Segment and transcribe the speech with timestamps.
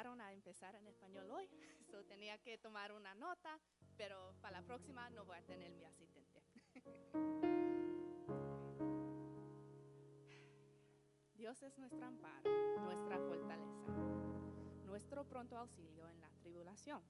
[0.00, 1.46] A empezar en español hoy,
[1.90, 3.60] so tenía que tomar una nota,
[3.98, 6.42] pero para la próxima no voy a tener mi asistente.
[11.34, 13.92] Dios es nuestro amparo, nuestra fortaleza,
[14.86, 17.02] nuestro pronto auxilio en la tribulación.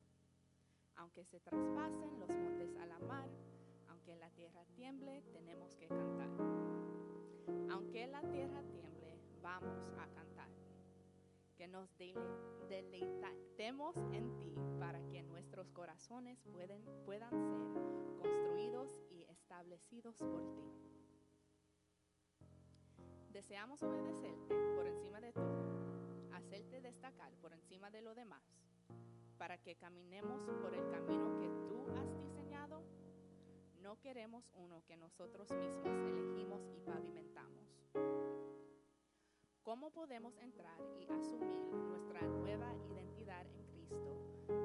[0.96, 3.30] Aunque se traspasen los montes a la mar,
[3.86, 6.30] aunque la tierra tiemble, tenemos que cantar.
[7.70, 10.39] Aunque la tierra tiemble, vamos a cantar.
[11.60, 11.94] Que nos
[12.70, 20.64] deleitemos en ti para que nuestros corazones pueden, puedan ser construidos y establecidos por ti.
[23.30, 28.42] Deseamos obedecerte por encima de todo, hacerte destacar por encima de lo demás,
[29.36, 32.82] para que caminemos por el camino que tú has diseñado.
[33.82, 37.60] No queremos uno que nosotros mismos elegimos y pavimentamos.
[39.70, 44.16] ¿Cómo podemos entrar y asumir nuestra nueva identidad en Cristo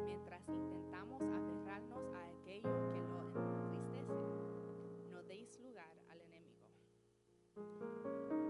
[0.03, 5.11] mientras intentamos aferrarnos a aquello que lo entristece?
[5.11, 6.66] No deis lugar al enemigo.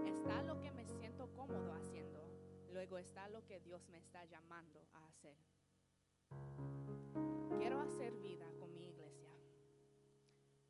[0.06, 2.26] Está lo que me siento cómodo haciendo,
[2.72, 5.36] luego está lo que Dios me está llamando a hacer.
[7.58, 9.30] Quiero hacer vida con mi iglesia.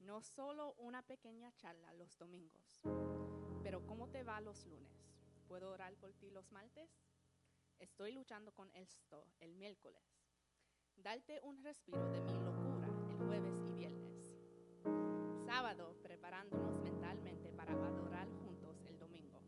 [0.00, 2.82] No solo una pequeña charla los domingos,
[3.62, 5.15] pero ¿cómo te va los lunes?
[5.48, 6.90] ¿Puedo orar por ti los martes?
[7.78, 10.02] Estoy luchando con esto el miércoles.
[10.96, 14.34] Darte un respiro de mi locura el jueves y viernes.
[15.44, 19.40] Sábado, preparándonos mentalmente para adorar juntos el domingo.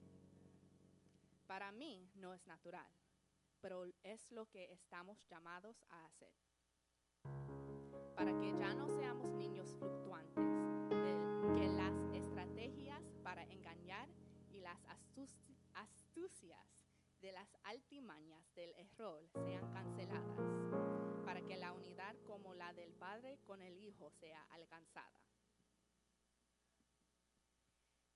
[1.47, 2.93] Para mí no es natural,
[3.61, 6.33] pero es lo que estamos llamados a hacer.
[8.15, 10.45] Para que ya no seamos niños fluctuantes,
[10.91, 14.09] de que las estrategias para engañar
[14.51, 15.58] y las astucias
[16.19, 16.85] astucias
[17.21, 23.39] de las altimañas del error sean canceladas, para que la unidad como la del Padre
[23.47, 25.21] con el Hijo sea alcanzada.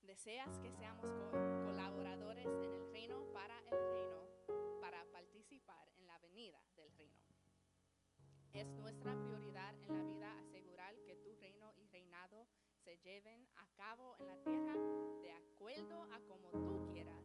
[0.01, 1.09] Deseas que seamos
[1.65, 4.27] colaboradores en el reino para el reino,
[4.81, 7.23] para participar en la venida del reino.
[8.51, 12.47] Es nuestra prioridad en la vida asegurar que tu reino y reinado
[12.83, 14.75] se lleven a cabo en la tierra
[15.21, 17.22] de acuerdo a como tú quieras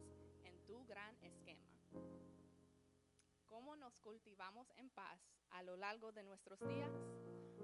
[3.97, 5.19] cultivamos en paz
[5.49, 6.91] a lo largo de nuestros días?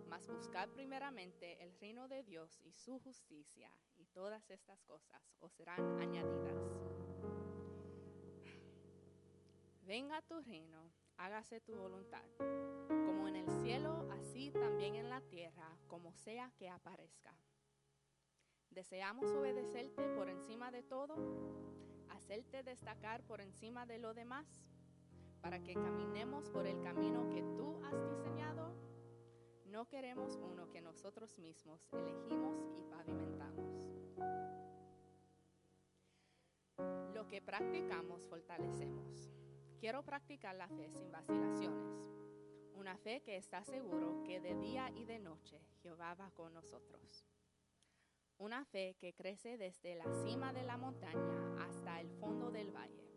[0.07, 5.53] Mas buscar primeramente el reino de Dios y su justicia, y todas estas cosas os
[5.53, 6.57] serán añadidas.
[9.83, 12.25] Venga tu reino, hágase tu voluntad,
[12.87, 17.35] como en el cielo, así también en la tierra, como sea que aparezca.
[18.69, 21.65] ¿Deseamos obedecerte por encima de todo?
[22.25, 24.65] hacerte destacar por encima de lo demás,
[25.45, 28.73] para que caminemos por el camino que tú has diseñado.
[29.67, 33.87] No queremos uno que nosotros mismos elegimos y pavimentamos.
[37.13, 39.29] Lo que practicamos fortalecemos.
[39.79, 42.09] Quiero practicar la fe sin vacilaciones.
[42.73, 47.23] Una fe que está seguro que de día y de noche Jehová va con nosotros
[48.37, 53.14] una fe que crece desde la cima de la montaña hasta el fondo del valle.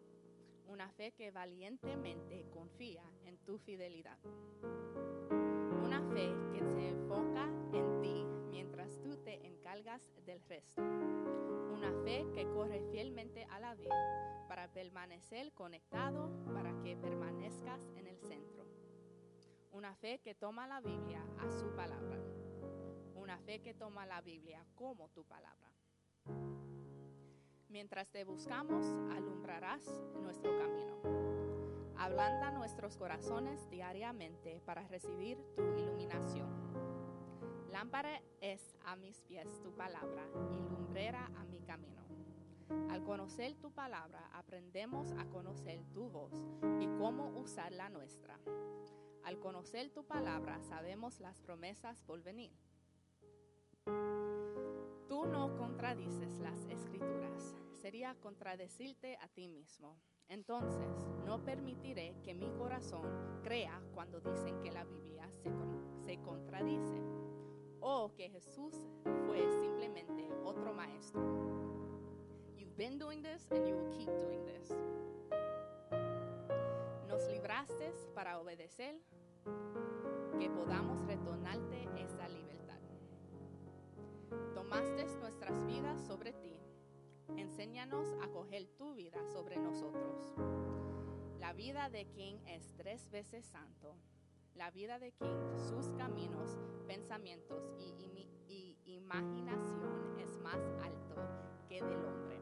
[0.69, 4.19] Una fe que valientemente confía en tu fidelidad.
[5.83, 10.81] Una fe que se enfoca en ti mientras tú te encargas del resto.
[10.83, 18.07] Una fe que corre fielmente a la vida para permanecer conectado, para que permanezcas en
[18.07, 18.65] el centro.
[19.73, 22.19] Una fe que toma la Biblia a su palabra
[23.29, 25.71] una fe que toma la Biblia como tu palabra.
[27.69, 29.85] Mientras te buscamos, alumbrarás
[30.23, 30.97] nuestro camino.
[31.99, 36.49] Ablanda nuestros corazones diariamente para recibir tu iluminación.
[37.71, 42.03] Lámpara es a mis pies tu palabra y lumbrera a mi camino.
[42.91, 46.33] Al conocer tu palabra, aprendemos a conocer tu voz
[46.81, 48.41] y cómo usar la nuestra.
[49.25, 52.53] Al conocer tu palabra, sabemos las promesas por venir
[55.09, 59.97] Tú no contradices las escrituras, sería contradecirte a ti mismo.
[60.29, 65.51] Entonces, no permitiré que mi corazón crea cuando dicen que la Biblia se,
[66.05, 67.01] se contradice
[67.81, 68.75] o que Jesús
[69.27, 71.23] fue simplemente otro maestro.
[72.59, 74.77] You've been doing this and you will keep doing this.
[77.09, 78.95] Nos libraste para obedecer,
[80.39, 82.58] que podamos retornarte esa libertad
[84.55, 86.59] tomaste nuestras vidas sobre ti,
[87.37, 90.35] Enséñanos a coger tu vida sobre nosotros.
[91.39, 93.95] La vida de quien es tres veces santo.
[94.55, 95.37] La vida de quien
[95.69, 97.95] sus caminos, pensamientos y,
[98.85, 101.15] imaginación es más alto
[101.69, 102.41] que del hombre.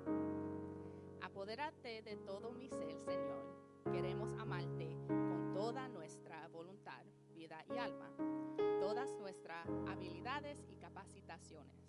[1.21, 3.45] Apodérate de todo mi ser, Señor.
[3.93, 7.05] Queremos amarte con toda nuestra voluntad,
[7.35, 8.11] vida y alma,
[8.81, 11.86] todas nuestras habilidades y capacitaciones.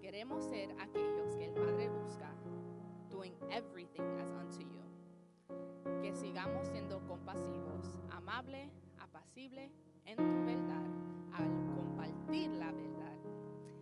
[0.00, 2.34] Queremos ser aquellos que el Padre busca,
[3.08, 4.82] doing everything as unto you.
[6.00, 9.70] Que sigamos siendo compasivos, amable, apacible
[10.04, 10.86] en tu verdad,
[11.32, 13.16] al compartir la verdad.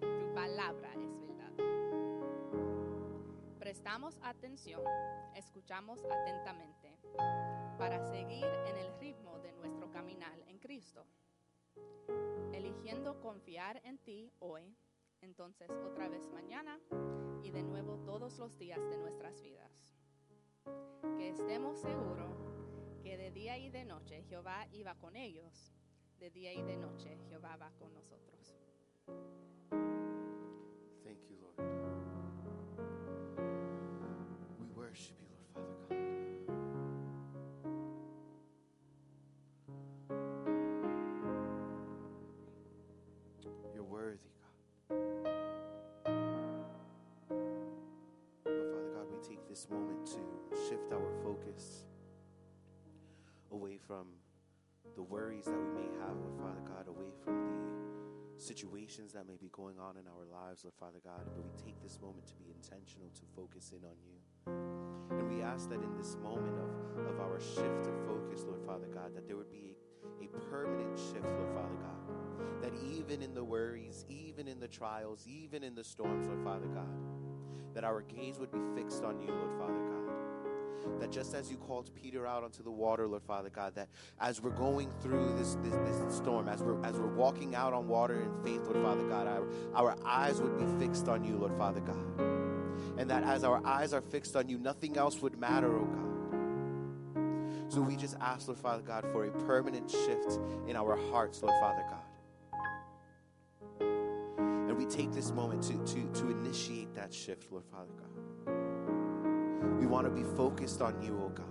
[0.01, 1.53] Tu palabra es verdad.
[3.59, 4.83] Prestamos atención,
[5.35, 6.97] escuchamos atentamente
[7.79, 11.07] para seguir en el ritmo de nuestro caminar en Cristo.
[12.53, 14.77] Eligiendo confiar en ti hoy
[15.23, 16.81] entonces otra vez mañana
[17.43, 19.95] y de nuevo todos los días de nuestras vidas.
[21.17, 22.61] Que estemos seguros
[23.03, 25.73] que de día y de noche Jehová iba con ellos,
[26.19, 28.57] de día y de noche Jehová va con nosotros.
[49.61, 50.21] This moment to
[50.69, 51.85] shift our focus
[53.53, 54.07] away from
[54.97, 57.35] the worries that we may have, Lord Father God, away from
[58.37, 61.51] the situations that may be going on in our lives, Lord Father God, but we
[61.63, 64.17] take this moment to be intentional to focus in on you.
[65.19, 68.87] And we ask that in this moment of, of our shift of focus, Lord Father
[68.87, 69.77] God, that there would be
[70.23, 72.63] a, a permanent shift, Lord Father God.
[72.63, 76.69] That even in the worries, even in the trials, even in the storms, Lord Father
[76.69, 76.89] God,
[77.75, 79.91] that our gaze would be fixed on you, Lord Father God
[81.01, 83.89] that just as you called Peter out onto the water, Lord Father God, that
[84.21, 87.89] as we're going through this, this, this storm, as we're, as we're walking out on
[87.89, 91.57] water in faith, Lord Father God, our, our eyes would be fixed on you, Lord
[91.57, 92.21] Father God.
[92.99, 96.07] And that as our eyes are fixed on you, nothing else would matter, oh God.
[97.73, 101.59] So we just ask, Lord Father God, for a permanent shift in our hearts, Lord
[101.61, 102.10] Father God.
[104.81, 109.79] We take this moment to, to, to initiate that shift, Lord Father God.
[109.79, 111.45] We want to be focused on you, oh God.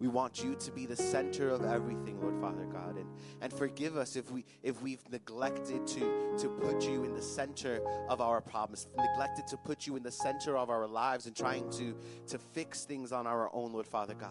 [0.00, 2.98] We want you to be the center of everything, Lord Father God.
[2.98, 3.08] And,
[3.40, 7.80] and forgive us if we if we've neglected to, to put you in the center
[8.10, 11.70] of our problems, neglected to put you in the center of our lives and trying
[11.70, 11.96] to,
[12.26, 14.28] to fix things on our own, Lord Father God.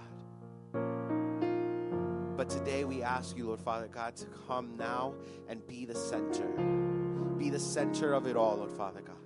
[2.37, 5.15] But today we ask you, Lord Father God, to come now
[5.49, 6.82] and be the center.
[7.43, 9.17] Be the center of it all, Lord Father God.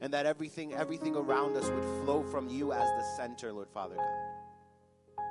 [0.00, 3.96] And that everything everything around us would flow from you as the center lord father
[3.96, 5.22] god.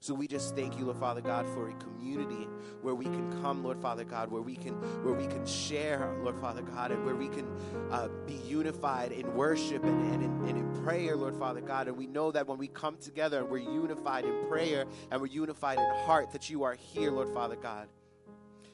[0.00, 2.48] So we just thank you lord father god for a community
[2.80, 4.72] where we can come lord father god where we can
[5.04, 7.46] where we can share lord father god and where we can
[7.90, 11.86] uh, be unified in worship and, and, in, and in prayer lord father god.
[11.86, 15.26] And we know that when we come together and we're unified in prayer and we're
[15.26, 17.88] unified in heart that you are here lord father god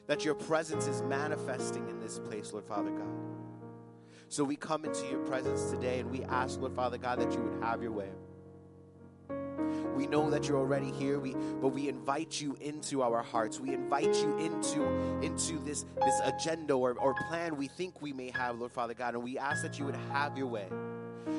[0.09, 3.29] that your presence is manifesting in this place lord father god
[4.31, 7.41] so we come into your presence today and we ask, Lord Father God, that you
[7.41, 8.09] would have your way.
[9.95, 13.59] We know that you're already here, we, but we invite you into our hearts.
[13.59, 14.85] We invite you into,
[15.23, 19.15] into this, this agenda or, or plan we think we may have, Lord Father God,
[19.15, 20.67] and we ask that you would have your way.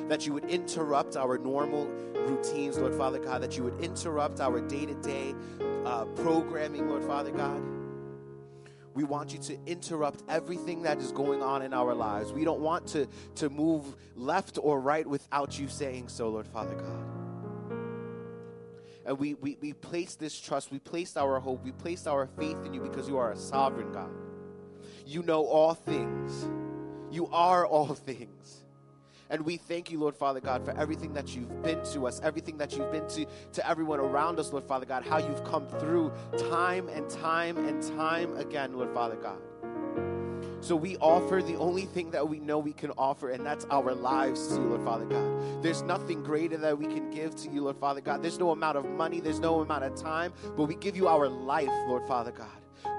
[0.09, 4.61] That you would interrupt our normal routines, Lord Father God, that you would interrupt our
[4.61, 5.33] day to day
[6.17, 7.80] programming, Lord Father God.
[9.00, 12.35] We want you to interrupt everything that is going on in our lives.
[12.35, 16.75] We don't want to, to move left or right without you saying so, Lord Father
[16.75, 17.07] God.
[19.07, 22.59] And we, we, we place this trust, we placed our hope, we placed our faith
[22.66, 24.11] in you because you are a sovereign God.
[25.07, 26.47] You know all things,
[27.11, 28.60] you are all things.
[29.31, 32.59] And we thank you, Lord Father God, for everything that you've been to us, everything
[32.59, 36.13] that you've been to, to everyone around us, Lord Father God, how you've come through
[36.51, 39.39] time and time and time again, Lord Father God.
[40.63, 43.95] So we offer the only thing that we know we can offer, and that's our
[43.95, 45.63] lives to you, Lord Father God.
[45.63, 48.23] There's nothing greater that we can give to you, Lord Father God.
[48.23, 51.29] There's no amount of money, there's no amount of time, but we give you our
[51.29, 52.49] life, Lord Father God.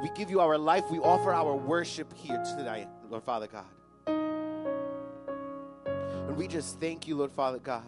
[0.02, 0.86] We give you our life.
[0.90, 3.66] We offer our worship here tonight, Lord Father God.
[6.32, 7.84] And we just thank you, Lord Father God,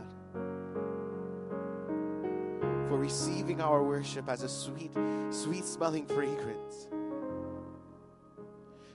[2.90, 4.92] for receiving our worship as a sweet,
[5.30, 6.90] sweet smelling fragrance.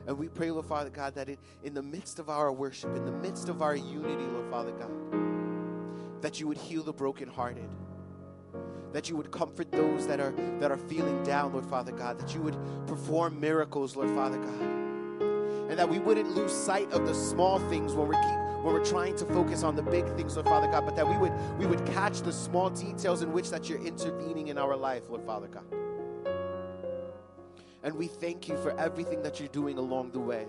[0.06, 3.06] And we pray, Lord Father God, that in, in the midst of our worship, in
[3.06, 7.70] the midst of our unity, Lord Father God, that you would heal the brokenhearted,
[8.92, 12.34] that you would comfort those that are that are feeling down, Lord Father God, that
[12.34, 14.60] you would perform miracles, Lord Father God.
[15.70, 18.84] And that we wouldn't lose sight of the small things when we keep when we're
[18.84, 21.66] trying to focus on the big things, Lord Father God, but that we would we
[21.66, 25.48] would catch the small details in which that you're intervening in our life, Lord Father
[25.48, 25.64] God.
[27.82, 30.46] And we thank you for everything that you're doing along the way.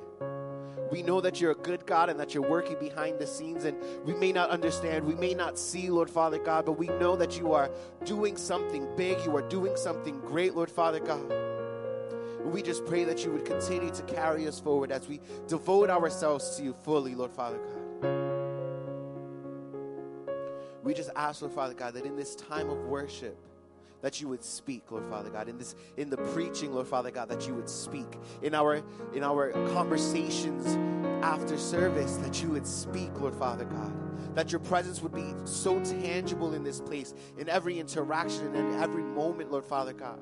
[0.92, 3.78] We know that you're a good God and that you're working behind the scenes, and
[4.04, 7.38] we may not understand, we may not see, Lord Father God, but we know that
[7.38, 7.70] you are
[8.06, 11.32] doing something big, you are doing something great, Lord Father God.
[12.44, 16.56] We just pray that you would continue to carry us forward as we devote ourselves
[16.58, 17.79] to you fully, Lord Father God.
[20.84, 23.38] We just ask, Lord Father God, that in this time of worship,
[24.02, 25.50] that you would speak, Lord Father God.
[25.50, 28.08] In this in the preaching, Lord Father God, that you would speak.
[28.42, 28.82] In our
[29.14, 30.78] in our conversations
[31.24, 33.94] after service, that you would speak, Lord Father God.
[34.36, 38.82] That your presence would be so tangible in this place, in every interaction and in
[38.82, 40.20] every moment, Lord Father God.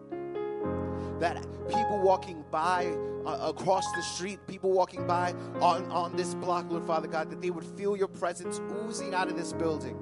[1.19, 2.85] That people walking by
[3.25, 7.41] uh, across the street, people walking by on, on this block, Lord Father God, that
[7.41, 9.97] they would feel your presence oozing out of this building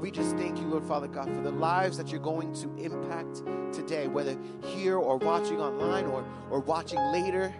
[0.00, 3.42] we just thank you, Lord Father God, for the lives that you're going to impact
[3.72, 7.54] today, whether here or watching online or, or watching later.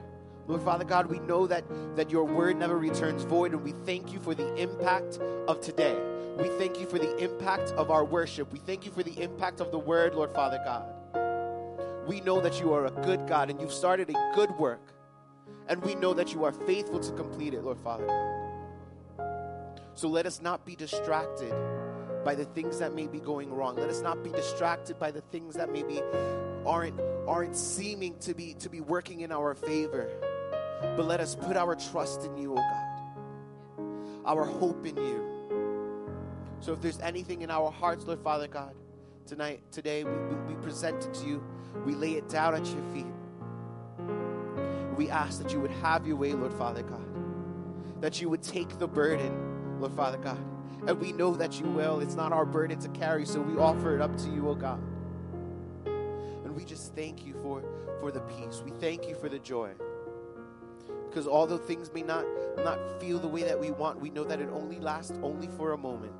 [0.47, 1.65] Lord Father God, we know that,
[1.97, 5.97] that your word never returns void, and we thank you for the impact of today.
[6.37, 8.53] We thank you for the impact of our worship.
[8.53, 10.85] We thank you for the impact of the word, Lord Father God.
[12.07, 14.93] We know that you are a good God and you've started a good work.
[15.69, 19.81] And we know that you are faithful to complete it, Lord Father God.
[19.95, 21.55] So let us not be distracted
[22.25, 23.77] by the things that may be going wrong.
[23.77, 26.01] Let us not be distracted by the things that maybe
[26.67, 30.09] aren't aren't seeming to be to be working in our favor.
[30.97, 34.27] But let us put our trust in you, oh God.
[34.27, 35.31] Our hope in you.
[36.61, 38.75] So if there's anything in our hearts, Lord Father God,
[39.27, 41.43] tonight, today, we, we, we present it to you.
[41.85, 43.07] We lay it down at your feet.
[44.97, 48.01] We ask that you would have your way, Lord Father God.
[48.01, 50.54] That you would take the burden, Lord Father God
[50.87, 52.01] and we know that you will.
[52.01, 54.83] It's not our burden to carry, so we offer it up to you, oh God.
[55.87, 57.63] And we just thank you for,
[58.01, 58.63] for the peace.
[58.65, 59.71] We thank you for the joy.
[61.09, 62.27] Because although things may not,
[62.59, 65.73] not feel the way that we want, we know that it only lasts only for
[65.73, 66.13] a moment.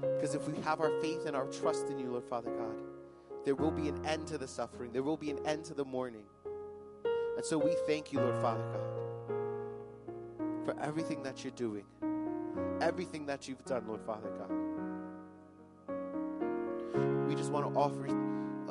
[0.00, 2.76] Because if we have our faith and our trust in you, Lord Father God,
[3.44, 4.92] there will be an end to the suffering.
[4.92, 6.24] There will be an end to the mourning.
[7.36, 9.34] And so we thank you, Lord Father God,
[10.64, 11.84] for everything that you're doing
[12.80, 14.50] everything that you've done, Lord Father God.
[17.28, 18.12] We just want to offer a,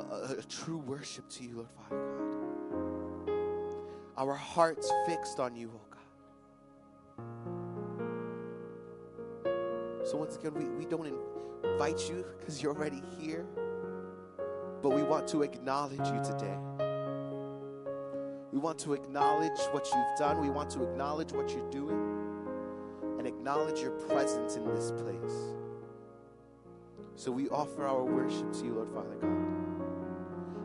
[0.02, 2.08] a, a true worship to you, Lord Father God.
[4.18, 6.00] Our hearts fixed on you, oh God.
[10.08, 11.12] So once again, we, we don't
[11.64, 13.46] invite you because you're already here,
[14.82, 16.58] but we want to acknowledge you today.
[18.52, 20.42] We want to acknowledge what you've done.
[20.42, 22.11] We want to acknowledge what you're doing
[23.22, 25.54] and acknowledge your presence in this place.
[27.14, 29.30] So we offer our worship to you, Lord Father God.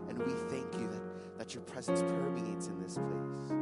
[0.08, 3.52] And we thank you that, that your presence permeates in this place.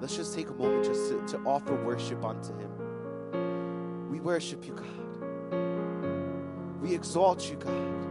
[0.00, 4.08] Let's just take a moment just to, to offer worship unto him.
[4.08, 4.86] We worship you, God.
[6.80, 8.06] We exalt you, God.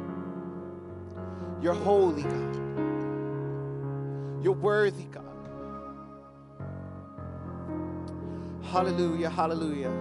[1.64, 2.85] You're holy, God.
[4.46, 5.24] You're worthy, God.
[8.66, 9.92] Hallelujah, hallelujah.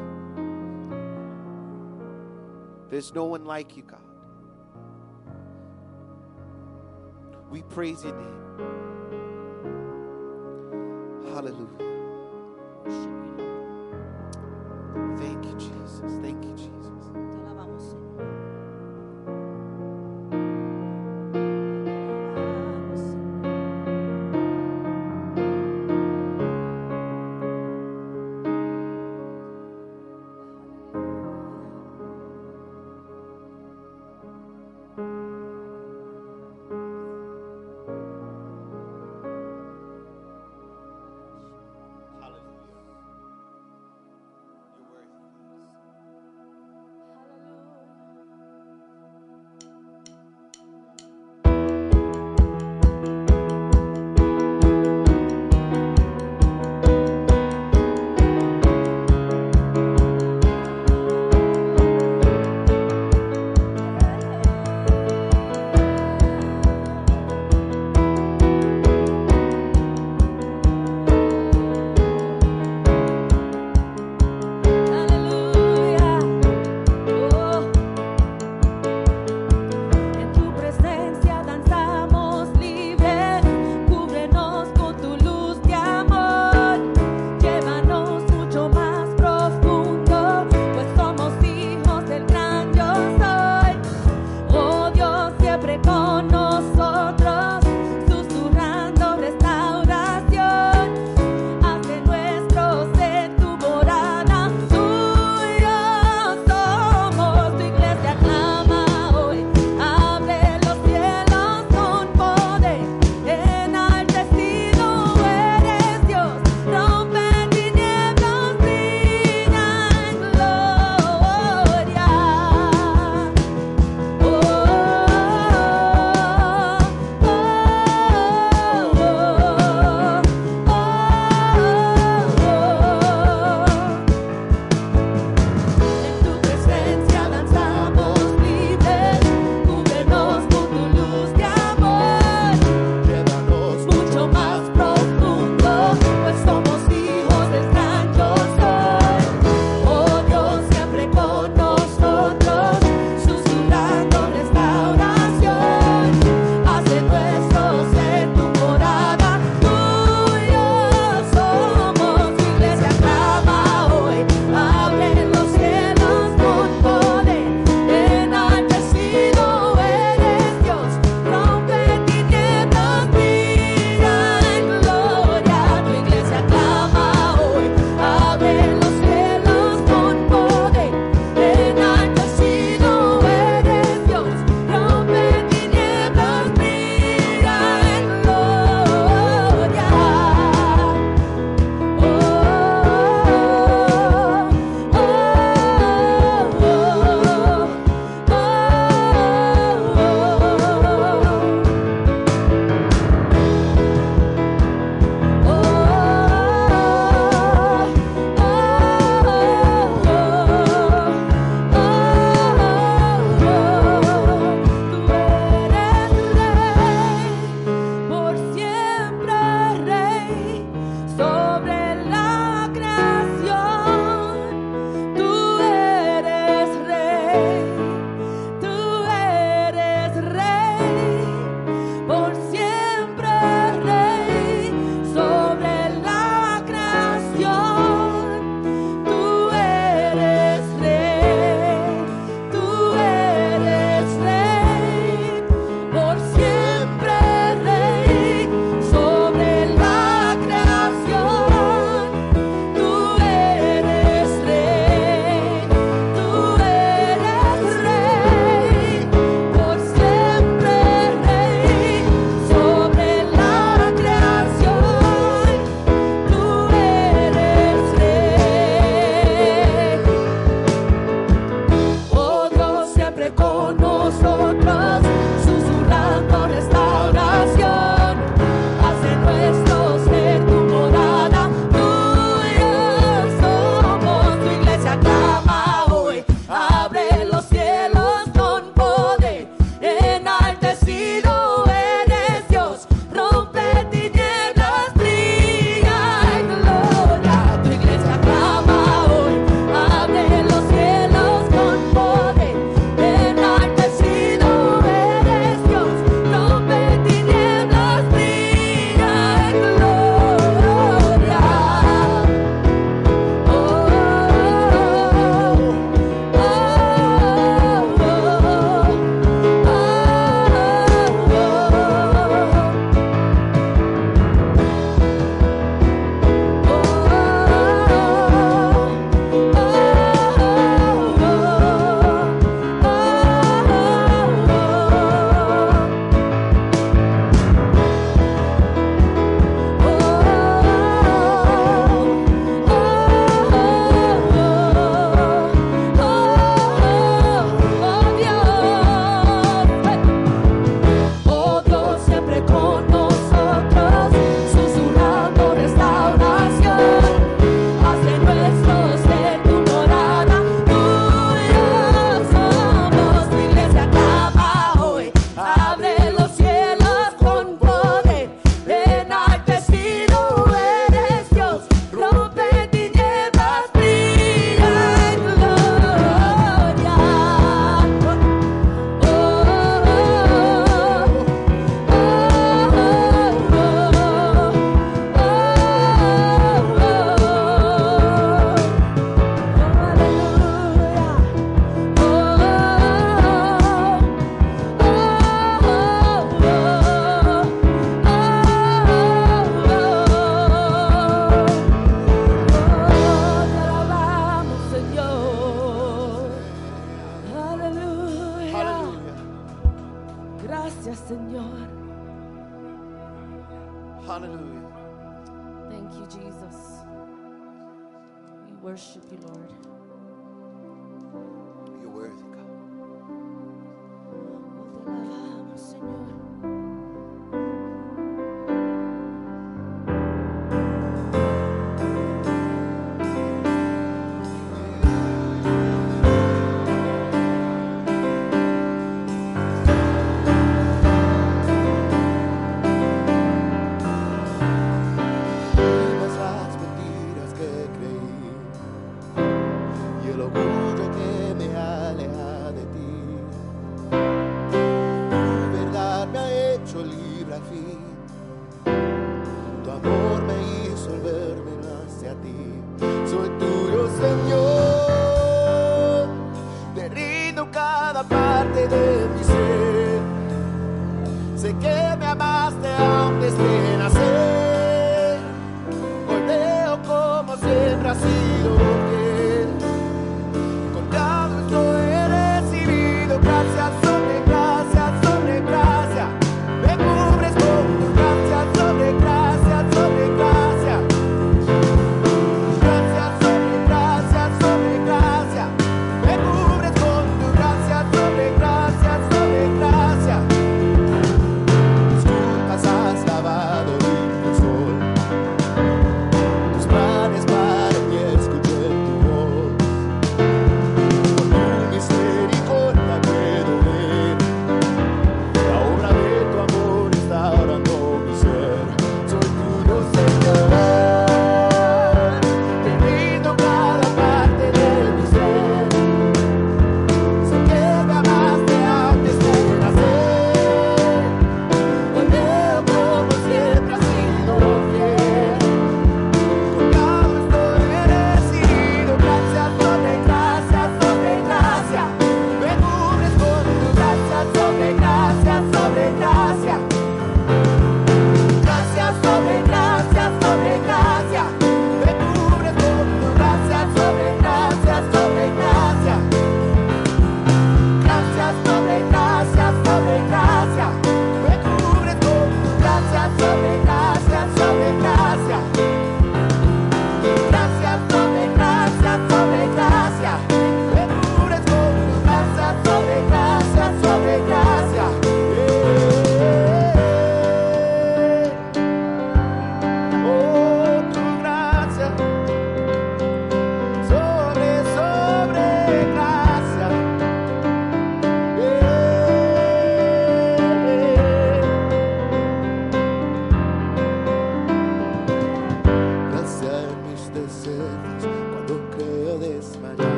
[2.90, 4.02] There's no one like you, God.
[7.50, 8.42] We praise your name.
[11.32, 11.83] Hallelujah.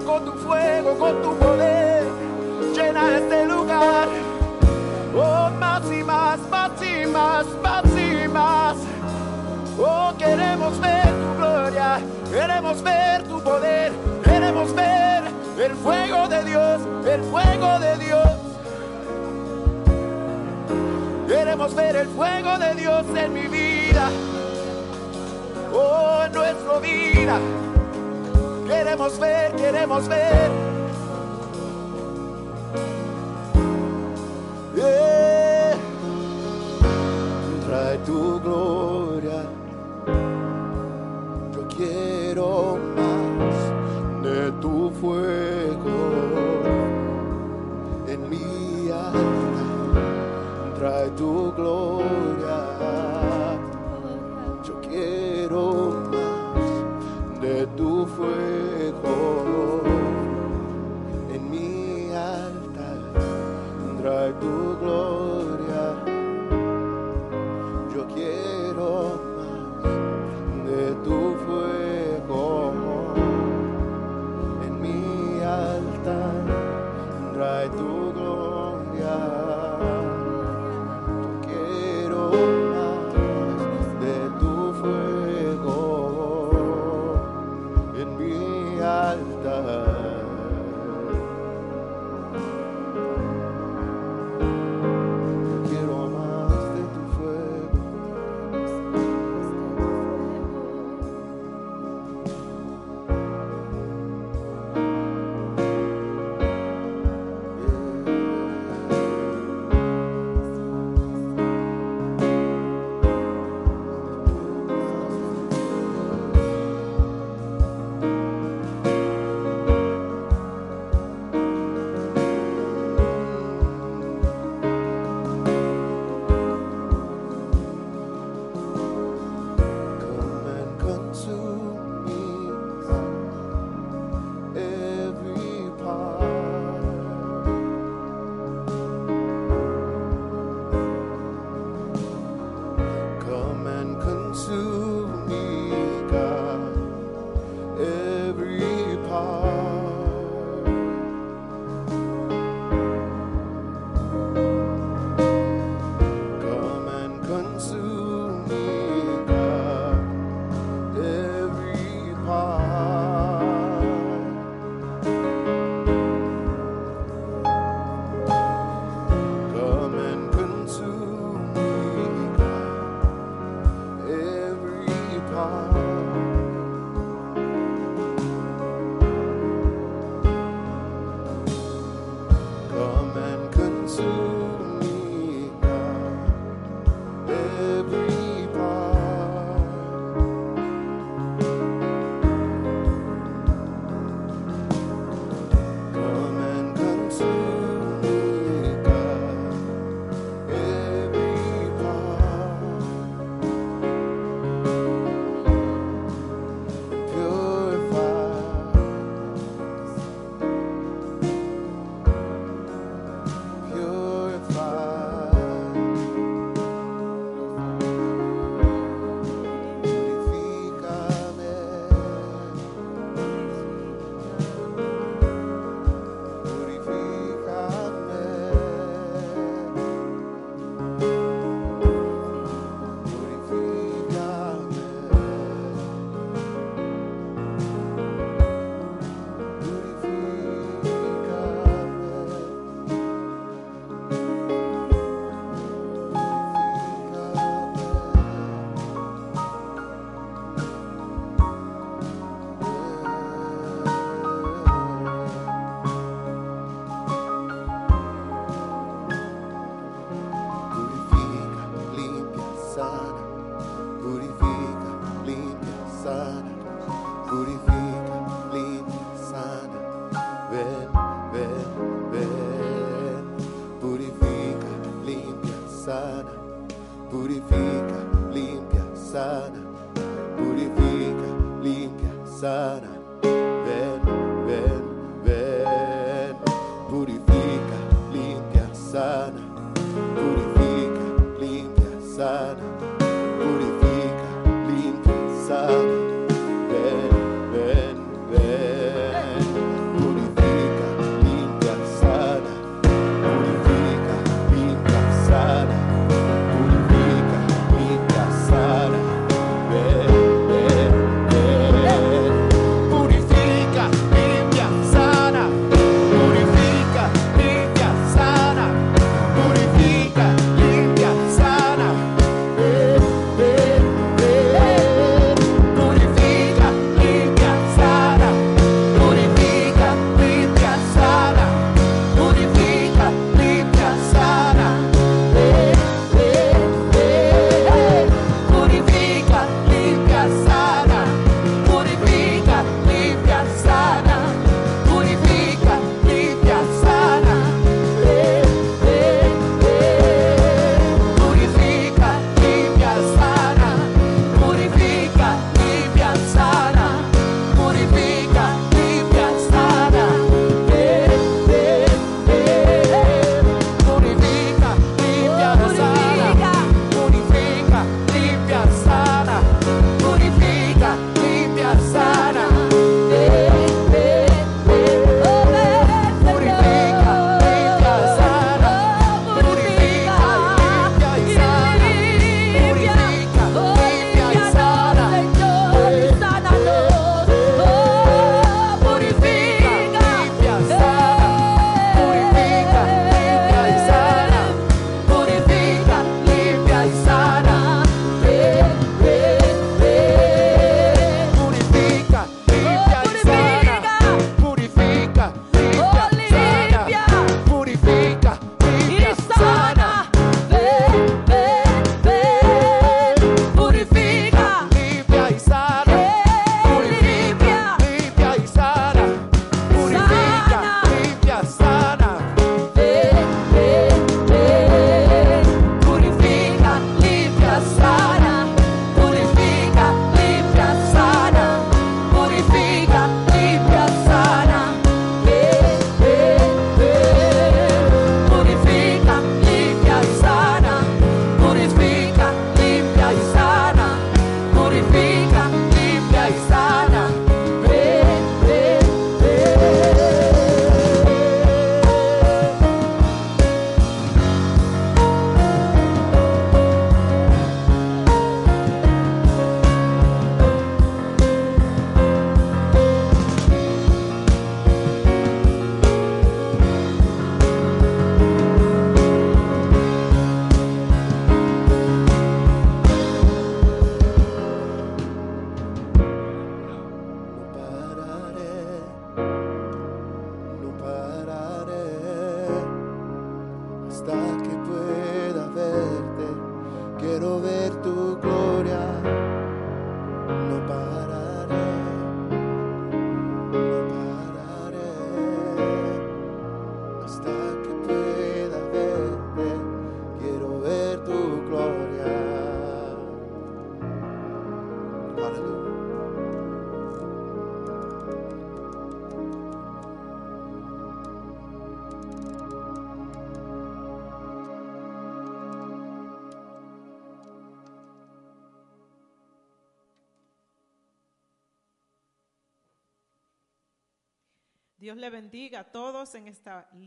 [0.00, 2.04] Con tu fuego, con tu poder.
[2.74, 4.08] Llena este lugar.
[5.14, 8.76] Oh, más y más, más y más, más y más.
[9.78, 13.92] Oh, queremos ver tu gloria, queremos ver tu poder,
[14.24, 15.24] queremos ver
[15.58, 18.28] el fuego de Dios, el fuego de Dios.
[21.28, 24.10] Queremos ver el fuego de Dios en mi vida,
[25.74, 27.61] oh, en nuestra vida.
[28.72, 30.50] Queremos ver, queremos ver.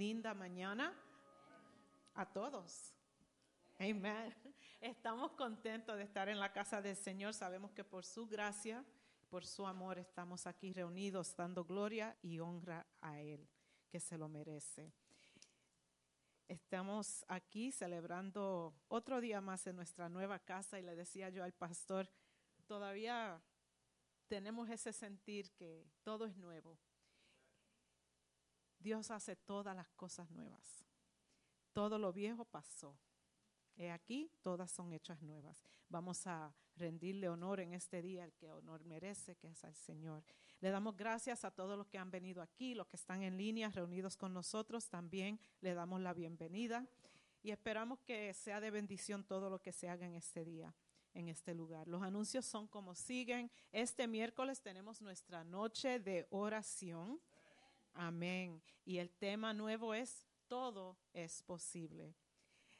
[0.05, 0.93] Linda mañana.
[2.13, 2.93] A todos.
[3.79, 4.35] Amén.
[4.79, 7.33] Estamos contentos de estar en la casa del Señor.
[7.33, 8.85] Sabemos que por su gracia,
[9.31, 13.49] por su amor, estamos aquí reunidos dando gloria y honra a Él,
[13.89, 14.93] que se lo merece.
[16.47, 21.53] Estamos aquí celebrando otro día más en nuestra nueva casa y le decía yo al
[21.53, 22.07] pastor,
[22.67, 23.41] todavía
[24.27, 26.77] tenemos ese sentir que todo es nuevo.
[28.79, 30.85] Dios hace todas las cosas nuevas.
[31.73, 32.97] Todo lo viejo pasó.
[33.77, 35.61] He aquí, todas son hechas nuevas.
[35.89, 40.23] Vamos a rendirle honor en este día, el que honor merece, que es al Señor.
[40.61, 43.69] Le damos gracias a todos los que han venido aquí, los que están en línea,
[43.69, 44.89] reunidos con nosotros.
[44.89, 46.87] También le damos la bienvenida
[47.43, 50.73] y esperamos que sea de bendición todo lo que se haga en este día,
[51.13, 51.87] en este lugar.
[51.87, 53.51] Los anuncios son como siguen.
[53.71, 57.19] Este miércoles tenemos nuestra noche de oración.
[57.95, 58.61] Amén.
[58.83, 62.15] Y el tema nuevo es, todo es posible.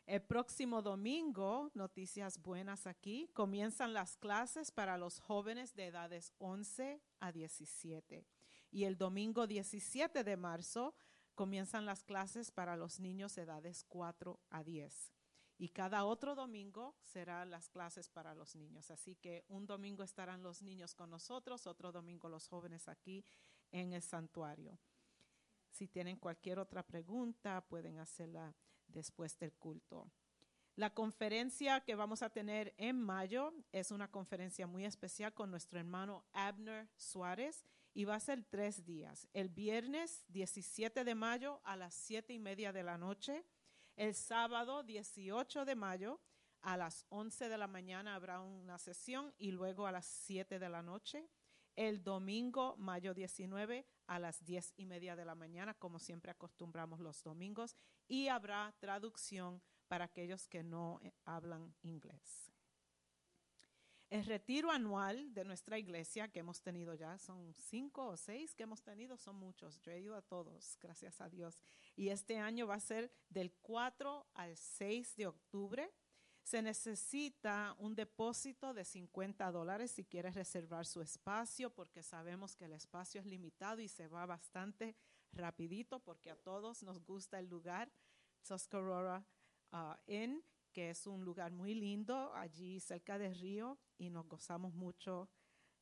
[0.06, 7.02] El próximo domingo, noticias buenas aquí, comienzan las clases para los jóvenes de edades 11
[7.20, 8.28] a 17.
[8.70, 10.94] Y el domingo 17 de marzo
[11.34, 15.12] comienzan las clases para los niños de edades 4 a 10.
[15.58, 18.92] Y cada otro domingo serán las clases para los niños.
[18.92, 23.26] Así que un domingo estarán los niños con nosotros, otro domingo los jóvenes aquí
[23.72, 24.78] en el santuario.
[25.76, 28.56] Si tienen cualquier otra pregunta, pueden hacerla
[28.88, 30.10] después del culto.
[30.78, 35.78] La conferencia que vamos a tener en mayo es una conferencia muy especial con nuestro
[35.78, 39.28] hermano Abner Suárez y va a ser tres días.
[39.34, 43.44] El viernes 17 de mayo a las siete y media de la noche.
[43.98, 46.22] El sábado 18 de mayo
[46.62, 50.70] a las 11 de la mañana habrá una sesión y luego a las 7 de
[50.70, 51.28] la noche.
[51.76, 57.00] El domingo, mayo 19, a las 10 y media de la mañana, como siempre acostumbramos
[57.00, 57.76] los domingos,
[58.08, 62.52] y habrá traducción para aquellos que no eh, hablan inglés.
[64.10, 68.64] El retiro anual de nuestra iglesia que hemos tenido ya, son cinco o seis que
[68.64, 69.82] hemos tenido, son muchos.
[69.82, 71.60] Yo he ido a todos, gracias a Dios.
[71.96, 75.92] Y este año va a ser del 4 al 6 de octubre
[76.46, 82.66] se necesita un depósito de 50 dólares si quieres reservar su espacio, porque sabemos que
[82.66, 84.96] el espacio es limitado y se va bastante
[85.32, 87.92] rapidito, porque a todos nos gusta el lugar,
[88.48, 89.26] Tuscarora
[89.72, 94.72] uh, Inn, que es un lugar muy lindo allí cerca del río y nos gozamos
[94.76, 95.28] mucho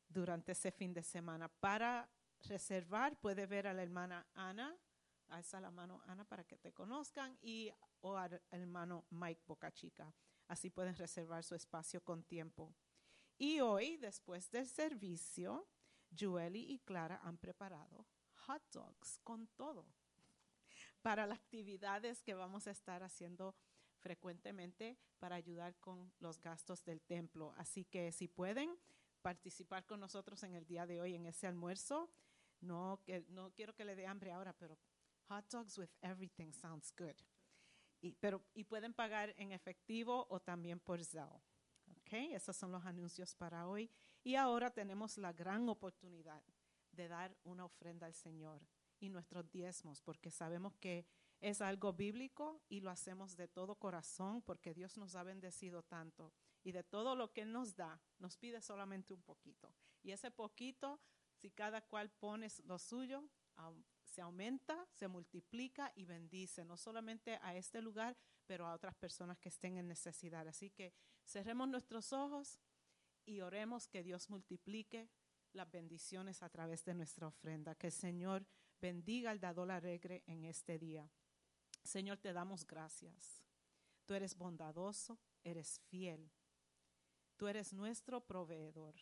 [0.08, 1.50] durante ese fin de semana.
[1.50, 2.10] Para
[2.44, 4.78] reservar puede ver a la hermana Ana,
[5.28, 10.14] alza la mano Ana para que te conozcan, y o al hermano Mike Bocachica.
[10.48, 12.74] Así pueden reservar su espacio con tiempo.
[13.38, 15.68] Y hoy, después del servicio,
[16.18, 18.06] Jueli y Clara han preparado
[18.46, 19.86] hot dogs con todo
[21.02, 23.56] para las actividades que vamos a estar haciendo
[24.00, 27.54] frecuentemente para ayudar con los gastos del templo.
[27.58, 28.78] Así que si pueden
[29.22, 32.10] participar con nosotros en el día de hoy en ese almuerzo,
[32.62, 34.78] no, que, no quiero que le dé hambre ahora, pero
[35.30, 37.16] hot dogs with everything sounds good.
[38.04, 41.42] Y, pero, y pueden pagar en efectivo o también por Zelle.
[42.02, 43.90] Okay, esos son los anuncios para hoy.
[44.26, 46.44] Y ahora tenemos la gran oportunidad
[46.92, 48.62] de dar una ofrenda al Señor
[49.00, 51.06] y nuestros diezmos, porque sabemos que
[51.40, 56.34] es algo bíblico y lo hacemos de todo corazón, porque Dios nos ha bendecido tanto.
[56.62, 59.74] Y de todo lo que Él nos da, nos pide solamente un poquito.
[60.02, 61.00] Y ese poquito,
[61.32, 63.24] si cada cual pone lo suyo,
[64.14, 69.40] se aumenta, se multiplica y bendice, no solamente a este lugar, pero a otras personas
[69.40, 70.48] que estén en necesidad.
[70.48, 70.94] Así que
[71.26, 72.60] cerremos nuestros ojos
[73.26, 75.10] y oremos que Dios multiplique
[75.54, 77.74] las bendiciones a través de nuestra ofrenda.
[77.74, 78.46] Que el Señor
[78.80, 81.10] bendiga al dador alegre en este día.
[81.84, 83.44] Señor, te damos gracias.
[84.06, 86.32] Tú eres bondadoso, eres fiel.
[87.36, 88.94] Tú eres nuestro proveedor.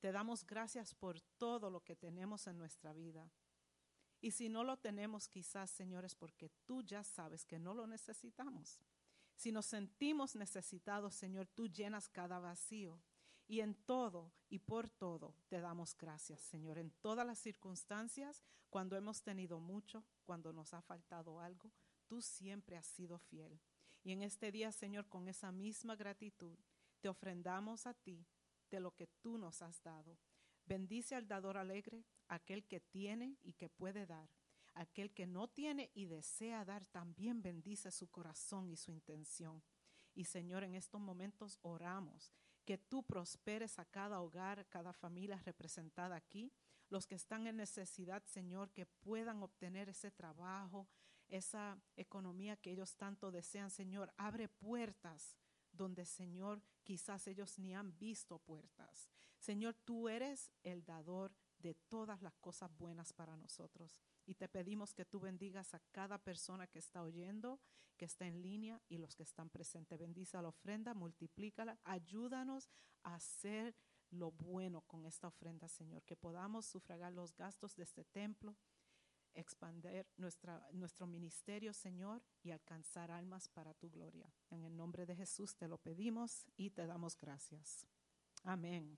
[0.00, 3.30] Te damos gracias por todo lo que tenemos en nuestra vida.
[4.20, 7.86] Y si no lo tenemos, quizás, Señor, es porque tú ya sabes que no lo
[7.86, 8.80] necesitamos.
[9.36, 13.00] Si nos sentimos necesitados, Señor, tú llenas cada vacío.
[13.48, 16.78] Y en todo y por todo te damos gracias, Señor.
[16.78, 21.70] En todas las circunstancias, cuando hemos tenido mucho, cuando nos ha faltado algo,
[22.08, 23.60] tú siempre has sido fiel.
[24.02, 26.58] Y en este día, Señor, con esa misma gratitud,
[27.00, 28.26] te ofrendamos a ti
[28.70, 30.18] de lo que tú nos has dado.
[30.64, 34.28] Bendice al dador alegre, aquel que tiene y que puede dar.
[34.74, 39.62] Aquel que no tiene y desea dar, también bendice su corazón y su intención.
[40.14, 42.32] Y Señor, en estos momentos oramos
[42.64, 46.52] que tú prosperes a cada hogar, cada familia representada aquí.
[46.88, 50.86] los que están en necesidad, Señor, que puedan obtener ese trabajo,
[51.26, 54.12] esa economía que ellos tanto desean, Señor.
[54.16, 55.36] Abre puertas
[55.72, 59.08] donde, Señor, quizás ellos ni han visto puertas.
[59.38, 61.34] Señor, tú eres el dador
[61.66, 64.00] de todas las cosas buenas para nosotros.
[64.24, 67.58] Y te pedimos que tú bendigas a cada persona que está oyendo,
[67.96, 69.98] que está en línea y los que están presentes.
[69.98, 72.70] Bendice la ofrenda, multiplícala, ayúdanos
[73.02, 73.74] a hacer
[74.10, 78.56] lo bueno con esta ofrenda, Señor, que podamos sufragar los gastos de este templo,
[79.34, 84.32] expandir nuestra, nuestro ministerio, Señor, y alcanzar almas para tu gloria.
[84.50, 87.86] En el nombre de Jesús te lo pedimos y te damos gracias.
[88.44, 88.96] Amén.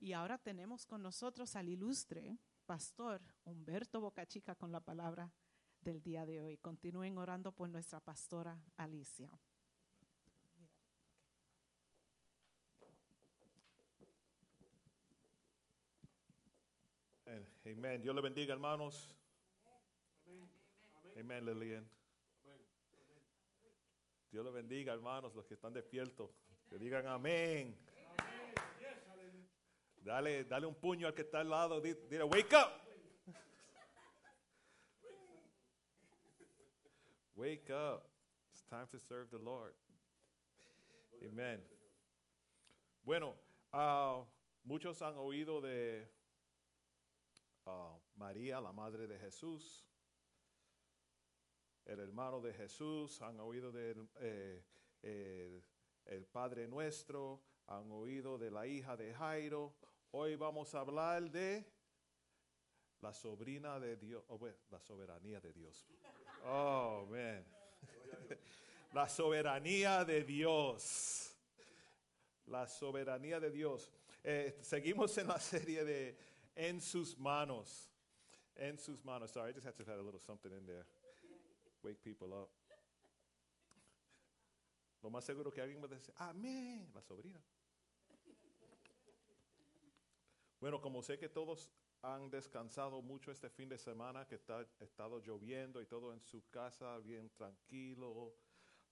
[0.00, 5.30] Y ahora tenemos con nosotros al ilustre pastor Humberto Bocachica con la palabra
[5.82, 6.56] del día de hoy.
[6.56, 9.30] Continúen orando por nuestra pastora Alicia.
[17.66, 18.00] Amén.
[18.00, 19.14] Dios le bendiga, hermanos.
[21.18, 21.86] Amén, Lilian.
[24.32, 26.30] Dios le bendiga, hermanos, los que están despiertos.
[26.70, 27.76] Que digan amén.
[30.00, 31.80] Dale, dale un puño al que está al lado.
[31.80, 32.72] Dile, wake up.
[37.36, 38.06] Wake up.
[38.52, 39.74] It's time to serve the Lord.
[41.22, 41.60] Amen.
[43.04, 43.34] Bueno,
[43.72, 44.24] uh,
[44.64, 46.08] muchos han oído de
[47.66, 49.86] uh, María, la madre de Jesús,
[51.86, 54.62] el hermano de Jesús, han oído del eh,
[55.02, 55.62] el,
[56.06, 59.74] el Padre Nuestro, han oído de la hija de Jairo.
[60.12, 61.64] Hoy vamos a hablar de
[63.00, 65.86] la sobrina de Dios, oh, bueno, la soberanía de Dios.
[66.44, 67.44] Oh, man.
[68.92, 71.32] La soberanía de Dios.
[72.46, 73.92] La soberanía de Dios.
[74.24, 76.18] Eh, seguimos en la serie de
[76.56, 77.88] En sus manos.
[78.56, 79.30] En sus manos.
[79.30, 80.84] Sorry, I just had to add a little something in there.
[81.84, 82.50] Wake people up.
[85.02, 87.40] Lo más seguro que alguien va a decir, amén, la sobrina.
[90.60, 91.70] Bueno, como sé que todos
[92.02, 96.50] han descansado mucho este fin de semana, que está, estado lloviendo y todo en su
[96.50, 98.34] casa bien tranquilo,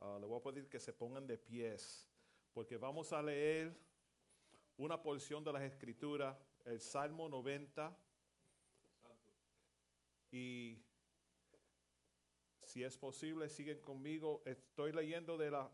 [0.00, 2.08] ah, le voy a pedir que se pongan de pies,
[2.54, 3.78] porque vamos a leer
[4.78, 7.94] una porción de las escrituras, el Salmo 90,
[10.30, 10.82] y
[12.62, 14.42] si es posible, siguen conmigo.
[14.46, 15.70] Estoy leyendo de la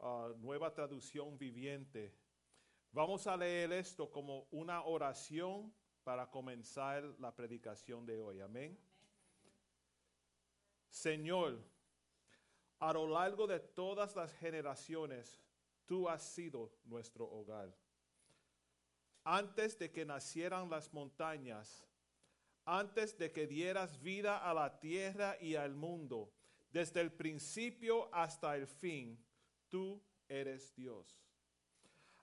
[0.00, 2.14] ah, nueva traducción viviente.
[2.92, 5.72] Vamos a leer esto como una oración
[6.02, 8.40] para comenzar la predicación de hoy.
[8.40, 8.78] Amén.
[10.88, 11.62] Señor,
[12.78, 15.38] a lo largo de todas las generaciones,
[15.84, 17.76] tú has sido nuestro hogar.
[19.24, 21.86] Antes de que nacieran las montañas,
[22.64, 26.32] antes de que dieras vida a la tierra y al mundo,
[26.70, 29.22] desde el principio hasta el fin,
[29.68, 31.27] tú eres Dios.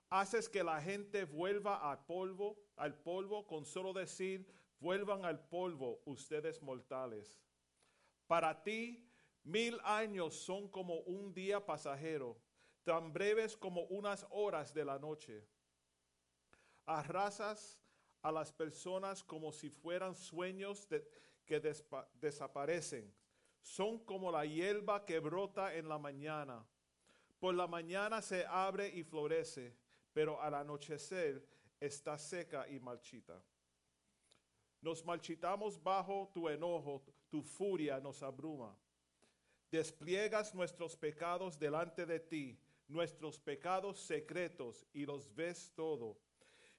[0.08, 4.46] Haces que la gente vuelva al polvo, al polvo con solo decir,
[4.78, 7.40] vuelvan al polvo ustedes mortales.
[8.28, 9.04] Para ti,
[9.42, 12.40] mil años son como un día pasajero,
[12.84, 15.44] tan breves como unas horas de la noche.
[16.84, 17.80] Arrasas
[18.22, 20.86] a las personas como si fueran sueños
[21.44, 21.60] que
[22.14, 23.12] desaparecen.
[23.60, 26.64] Son como la hierba que brota en la mañana.
[27.40, 29.76] Por la mañana se abre y florece
[30.16, 31.46] pero al anochecer
[31.78, 33.38] está seca y marchita.
[34.80, 38.74] Nos marchitamos bajo tu enojo, tu furia nos abruma.
[39.70, 42.58] Despliegas nuestros pecados delante de ti,
[42.88, 46.16] nuestros pecados secretos, y los ves todo.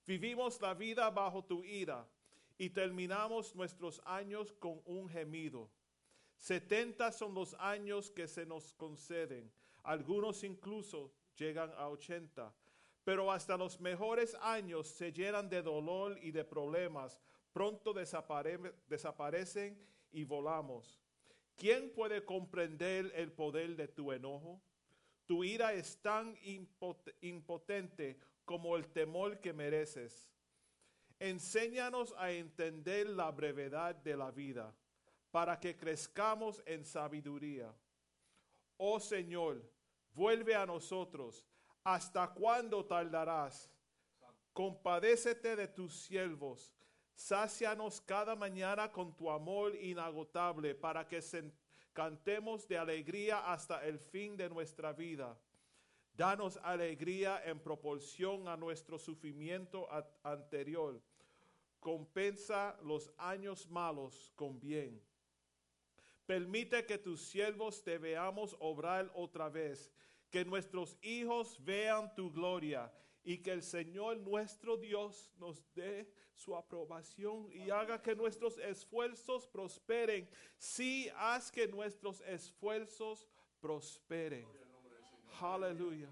[0.08, 2.10] Vivimos la vida bajo tu ira
[2.58, 5.70] y terminamos nuestros años con un gemido.
[6.38, 9.52] Setenta son los años que se nos conceden,
[9.84, 12.52] algunos incluso llegan a ochenta
[13.08, 17.18] pero hasta los mejores años se llenan de dolor y de problemas.
[17.54, 19.82] Pronto desaparecen
[20.12, 21.00] y volamos.
[21.56, 24.62] ¿Quién puede comprender el poder de tu enojo?
[25.26, 26.38] Tu ira es tan
[27.22, 30.30] impotente como el temor que mereces.
[31.18, 34.76] Enséñanos a entender la brevedad de la vida,
[35.32, 37.74] para que crezcamos en sabiduría.
[38.76, 39.64] Oh Señor,
[40.14, 41.47] vuelve a nosotros
[41.88, 43.72] ¿Hasta cuándo tardarás?
[44.52, 46.76] Compadécete de tus siervos.
[47.16, 51.22] Sácianos cada mañana con tu amor inagotable para que
[51.94, 55.40] cantemos de alegría hasta el fin de nuestra vida.
[56.14, 59.88] Danos alegría en proporción a nuestro sufrimiento
[60.24, 61.02] anterior.
[61.80, 65.02] compensa los años malos con bien.
[66.26, 69.90] Permite que tus siervos te veamos obrar otra vez,
[70.30, 72.92] que nuestros hijos vean tu gloria
[73.24, 79.48] y que el Señor nuestro Dios nos dé su aprobación y haga que nuestros esfuerzos
[79.48, 80.30] prosperen.
[80.58, 83.28] Sí, haz que nuestros esfuerzos
[83.60, 84.48] prosperen.
[85.42, 86.10] Aleluya.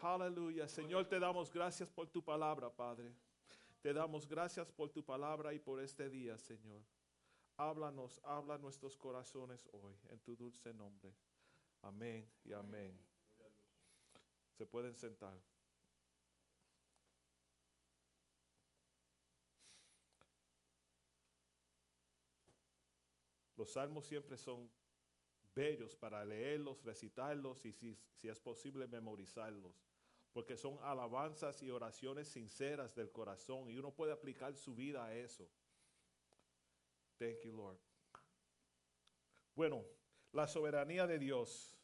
[0.00, 0.68] Aleluya.
[0.68, 3.12] Señor, te damos gracias por tu palabra, Padre.
[3.82, 6.82] Te damos gracias por tu palabra y por este día, Señor.
[7.56, 11.14] Háblanos, habla nuestros corazones hoy, en tu dulce nombre.
[11.86, 12.98] Amén y amén.
[14.58, 15.40] Se pueden sentar.
[23.56, 24.68] Los salmos siempre son
[25.54, 29.86] bellos para leerlos, recitarlos y si, es posible memorizarlos,
[30.32, 35.14] porque son alabanzas y oraciones sinceras del corazón y uno puede aplicar su vida a
[35.14, 35.48] eso.
[37.18, 37.78] Thank you, Lord.
[39.54, 39.84] Bueno,
[40.32, 41.75] la soberanía de Dios.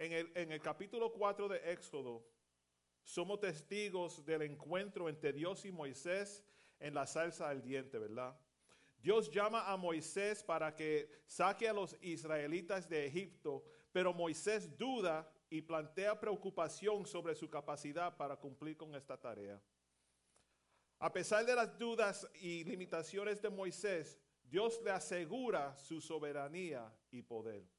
[0.00, 0.12] En
[0.52, 2.24] el, capítulo 4 de Éxodo,
[3.02, 6.44] somos testigos del encuentro entre Dios y Moisés
[6.78, 8.38] en la salsa del diente, ¿verdad?
[9.00, 15.28] Dios llama a Moisés para que saque a los israelitas de Egipto, pero Moisés duda
[15.50, 19.60] y plantea preocupación sobre su capacidad para cumplir con esta tarea.
[21.00, 27.20] A pesar de las dudas y limitaciones de Moisés, Dios le asegura su soberanía y
[27.22, 27.77] poder.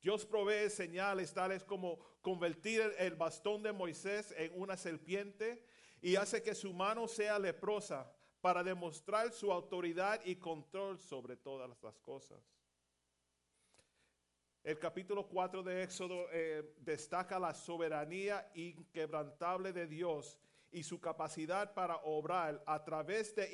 [0.00, 5.64] Dios provee señales tales como convertir el bastón de Moisés en una serpiente
[6.00, 11.68] y hace que su mano sea leprosa para demostrar su autoridad y control sobre todas
[11.82, 12.38] las cosas.
[14.62, 20.38] El capítulo 4 de Éxodo eh, destaca la soberanía inquebrantable de Dios
[20.70, 23.48] y su capacidad para obrar a través de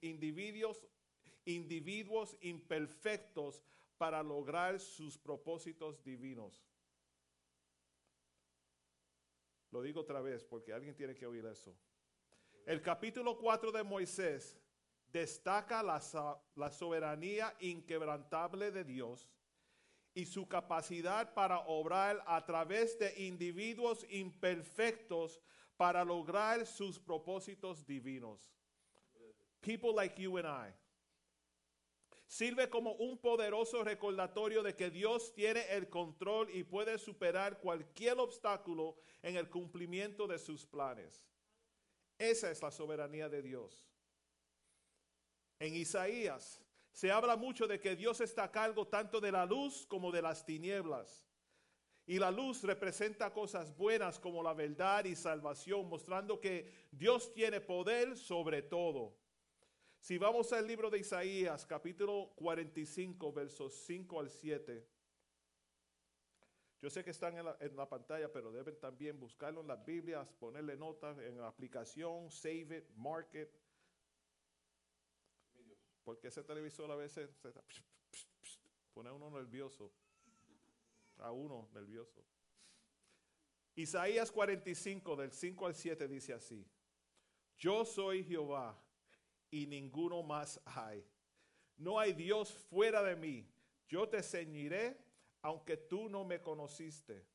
[0.00, 0.80] individuos,
[1.44, 3.62] individuos imperfectos
[4.02, 6.60] para lograr sus propósitos divinos.
[9.70, 11.72] Lo digo otra vez porque alguien tiene que oír eso.
[12.66, 14.58] El capítulo 4 de Moisés
[15.06, 16.02] destaca la,
[16.56, 19.30] la, soberanía inquebrantable de Dios
[20.14, 25.40] y su capacidad para obrar a través de individuos imperfectos
[25.76, 28.52] para lograr sus propósitos divinos.
[29.60, 30.74] People like you and I.
[32.32, 38.18] Sirve como un poderoso recordatorio de que Dios tiene el control y puede superar cualquier
[38.18, 41.28] obstáculo en el cumplimiento de sus planes.
[42.16, 43.86] Esa es la soberanía de Dios.
[45.58, 46.58] En Isaías
[46.90, 50.22] se habla mucho de que Dios está a cargo tanto de la luz como de
[50.22, 51.26] las tinieblas.
[52.06, 57.60] Y la luz representa cosas buenas como la verdad y salvación, mostrando que Dios tiene
[57.60, 59.21] poder sobre todo.
[60.02, 64.84] Si vamos al libro de Isaías, capítulo 45, versos 5 al 7.
[66.80, 70.76] Yo sé que están en la, pantalla, pero deben también buscarlo en las Biblias, ponerle
[70.76, 73.48] notas en la aplicación, save it, mark it.
[76.02, 77.52] Porque ese televisor a veces se,
[78.92, 79.92] pone a uno nervioso.
[81.18, 82.24] A uno nervioso.
[83.76, 86.66] Isaías 45, del 5 al 7, dice así.
[87.56, 88.76] Yo soy Jehová
[89.52, 91.06] y ninguno más hay.
[91.76, 93.48] No hay Dios fuera de mí.
[93.88, 94.98] Yo te ceñiré
[95.42, 97.26] aunque tú no me conociste,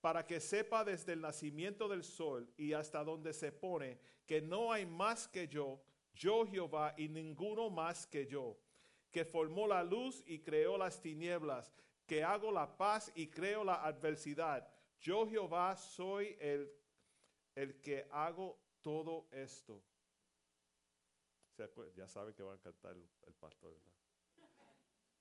[0.00, 4.70] para que sepa desde el nacimiento del sol y hasta donde se pone que no
[4.70, 5.82] hay más que yo,
[6.14, 8.58] yo Jehová y ninguno más que yo,
[9.10, 11.72] que formó la luz y creó las tinieblas,
[12.06, 14.68] que hago la paz y creo la adversidad.
[15.00, 16.70] Yo Jehová soy el,
[17.54, 19.82] el que hago todo esto.
[21.94, 23.92] Ya sabe que va a cantar el pastor, ¿verdad?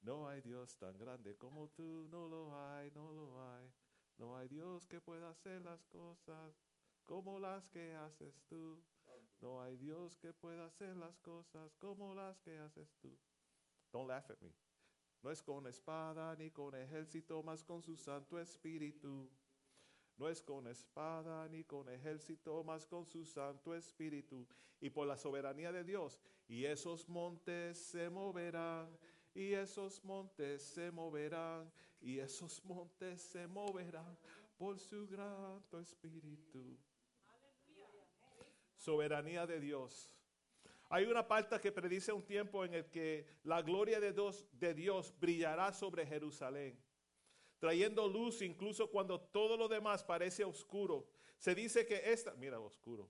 [0.01, 3.73] No hay Dios tan grande como tú, no lo hay, no lo hay.
[4.17, 6.55] No hay Dios que pueda hacer las cosas
[7.03, 8.83] como las que haces tú.
[9.41, 13.17] No hay Dios que pueda hacer las cosas como las que haces tú.
[13.91, 14.53] Don't laugh at me.
[15.21, 19.29] No es con espada ni con ejército, mas con su Santo Espíritu.
[20.17, 24.47] No es con espada ni con ejército, mas con su Santo Espíritu.
[24.79, 26.19] Y por la soberanía de Dios.
[26.47, 28.97] Y esos montes se moverán
[29.35, 34.17] y esos montes se moverán, y esos montes se moverán
[34.57, 36.77] por su gran espíritu.
[38.77, 40.09] Soberanía de Dios.
[40.89, 44.73] Hay una parte que predice un tiempo en el que la gloria de Dios, de
[44.73, 46.79] Dios brillará sobre Jerusalén,
[47.65, 51.07] trayendo luz incluso cuando todo lo demás parece oscuro.
[51.39, 53.09] Se dice que esta, mira oscuro,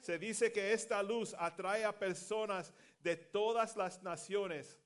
[0.00, 2.72] Se dice que esta luz atrae a personas
[3.02, 4.78] de todas las naciones.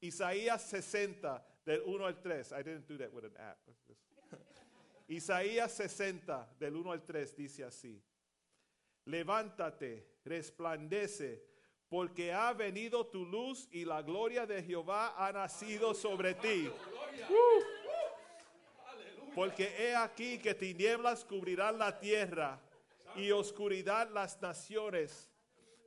[0.00, 2.52] Isaías 60, del 1 al 3.
[2.52, 3.58] I didn't do that with an app.
[5.08, 8.00] Isaías 60, del 1 al 3, dice así.
[9.06, 11.42] Levántate, resplandece,
[11.88, 16.68] porque ha venido tu luz y la gloria de Jehová ha nacido sobre ti.
[17.28, 17.73] Uh.
[19.34, 22.60] Porque he aquí que tinieblas cubrirán la tierra
[23.16, 25.30] y oscuridad las naciones.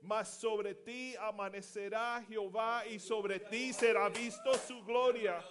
[0.01, 5.43] Mas sobre ti amanecerá Jehová y sobre ti será visto su gloria.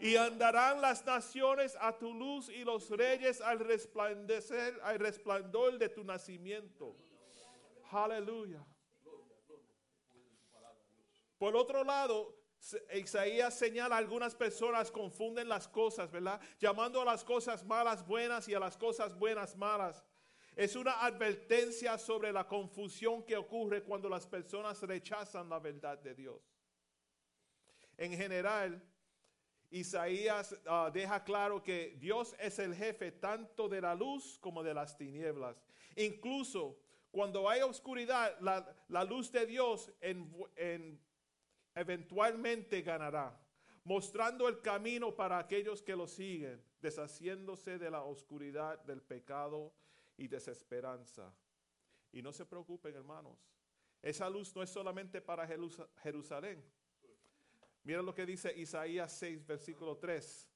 [0.00, 5.88] Y andarán las naciones a tu luz y los reyes al resplandecer, al resplandor de
[5.88, 6.94] tu nacimiento.
[7.90, 8.62] Aleluya.
[11.38, 12.34] Por otro lado,
[12.94, 16.40] Isaías señala algunas personas confunden las cosas, ¿verdad?
[16.58, 20.04] Llamando a las cosas malas buenas y a las cosas buenas malas.
[20.56, 26.14] Es una advertencia sobre la confusión que ocurre cuando las personas rechazan la verdad de
[26.14, 26.40] Dios.
[27.96, 28.82] En general,
[29.70, 34.72] Isaías ah, deja claro que Dios es el jefe tanto de la luz como de
[34.72, 35.60] las tinieblas.
[35.96, 36.78] Incluso
[37.10, 41.00] cuando hay oscuridad, la, luz de Dios en,
[41.74, 43.38] eventualmente ganará,
[43.84, 49.72] mostrando el camino para aquellos que lo siguen, deshaciéndose de la oscuridad del pecado
[50.16, 51.34] y desesperanza.
[52.12, 53.38] Y no se preocupen, hermanos.
[54.00, 55.48] Esa luz no es solamente para
[56.02, 56.62] Jerusalén.
[57.82, 60.48] Miren lo que dice Isaías 6, versículo 3.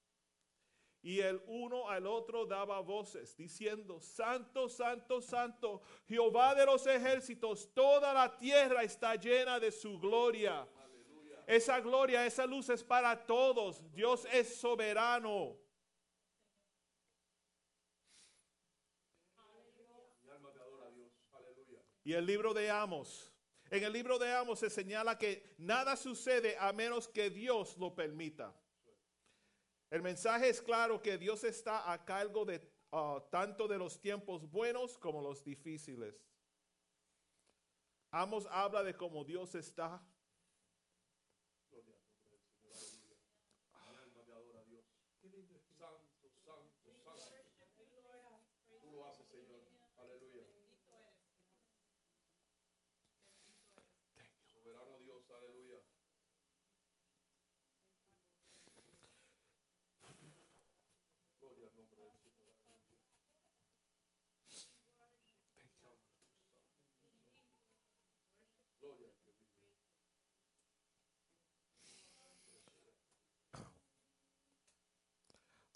[1.02, 7.72] Y el uno al otro daba voces, diciendo, Santo, Santo, Santo, Jehová de los ejércitos,
[7.72, 10.68] toda la tierra está llena de su gloria.
[11.48, 13.82] Esa gloria, esa luz es para todos.
[13.94, 15.56] Dios es soberano.
[22.04, 23.32] Y el libro de Amos.
[23.70, 27.94] En el libro de Amos se señala que nada sucede a menos que Dios lo
[27.94, 28.54] permita.
[29.88, 32.60] El mensaje es claro que Dios está a cargo de
[32.92, 36.14] ah, tanto de los tiempos buenos como los difíciles.
[38.10, 40.06] Amos habla de cómo Dios está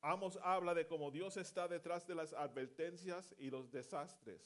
[0.04, 4.42] Amos habla de cómo Dios está detrás de las advertencias y los desastres,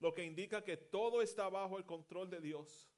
[0.00, 2.88] lo que indica que todo está bajo el control de Dios.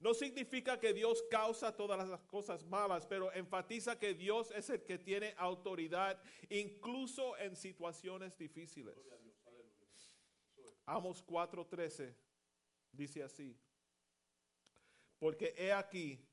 [0.00, 4.82] No significa que Dios causa todas las cosas malas, pero enfatiza que Dios es el
[4.84, 8.96] que tiene autoridad incluso en situaciones difíciles.
[10.86, 12.16] Amos 4:13
[12.92, 13.56] dice así,
[15.18, 16.24] porque he aquí,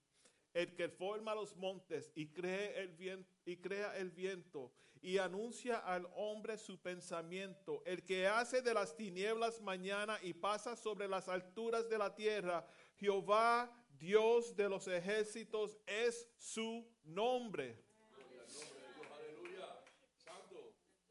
[0.54, 6.08] el que forma los montes y, cree el y crea el viento y anuncia al
[6.16, 11.90] hombre su pensamiento, el que hace de las tinieblas mañana y pasa sobre las alturas
[11.90, 12.66] de la tierra,
[12.98, 17.89] Jehová, Dios de los ejércitos, es su nombre.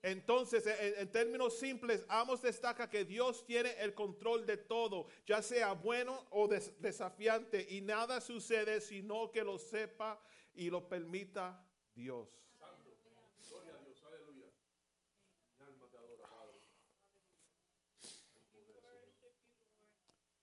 [0.03, 5.73] Entonces, en, términos simples, Amos destaca que Dios tiene el control de todo, ya sea
[5.73, 10.21] bueno o desafiante, y nada sucede sino que lo sepa
[10.55, 12.29] y lo permita Dios.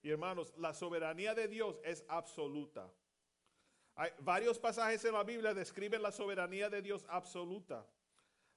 [0.02, 2.88] Y hermanos, la soberanía de Dios es absoluta.
[3.96, 7.84] Hay varios pasajes en la Biblia describen la soberanía de Dios absoluta.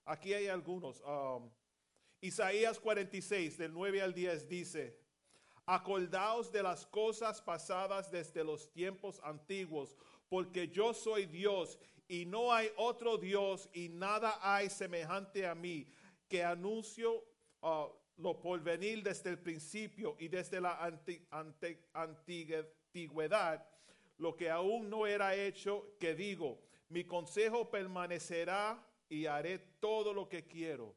[0.10, 1.03] Aquí hay algunos.
[1.05, 1.51] Um,
[2.20, 4.97] Isaías 46, del 9 al 10, dice,
[5.68, 9.95] acordaos de las cosas pasadas desde los tiempos antiguos,
[10.28, 15.86] porque yo soy Dios y no hay otro Dios y nada hay semejante a mí,
[16.28, 17.24] que anuncio
[17.62, 17.86] uh,
[18.18, 20.91] lo por venir desde el principio y desde la
[21.93, 23.64] antigüedad,
[24.18, 30.30] lo que aún no era hecho, que digo, mi consejo permanecerá y haré todo lo
[30.30, 30.95] que quiero.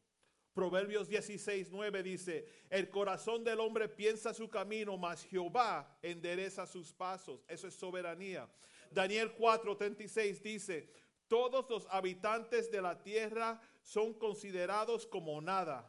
[0.54, 6.92] Proverbios 16, 9 dice, el corazón del hombre piensa su camino, mas Jehová endereza sus
[6.92, 7.42] pasos.
[7.48, 8.46] Eso es soberanía.
[8.90, 10.90] Daniel 4, 36 dice,
[11.26, 15.88] todos los habitantes de la tierra son considerados como nada.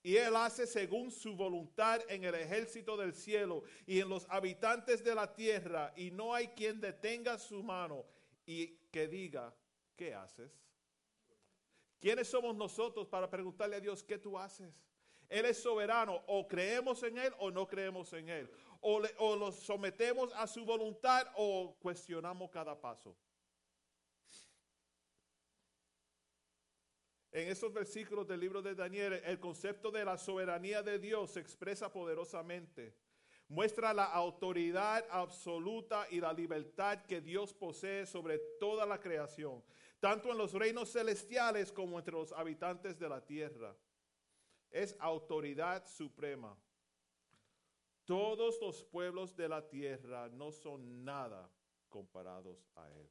[0.00, 5.02] y él hace según su voluntad en el ejército del cielo y en los habitantes
[5.02, 8.06] de la tierra, y no hay quien detenga su mano
[8.46, 9.54] y que diga,
[9.96, 10.67] ¿qué haces?
[12.00, 14.72] ¿Quiénes somos nosotros para preguntarle a Dios, ¿qué tú haces?
[15.28, 18.50] Él es soberano, o creemos en Él o no creemos en Él.
[18.80, 19.14] O, le-
[19.52, 23.16] sometemos a su voluntad o cuestionamos cada paso.
[27.30, 31.40] En esos versículos del libro de Daniel, el concepto de la soberanía de Dios se
[31.40, 32.96] expresa poderosamente.
[33.48, 39.62] Muestra la autoridad absoluta y la libertad que Dios posee sobre toda la creación,
[40.00, 43.76] tanto en los reinos celestiales como entre los habitantes de la tierra.
[44.70, 46.56] Es autoridad suprema.
[48.04, 51.50] Todos los pueblos de la tierra no son nada
[51.88, 53.10] comparados a Él.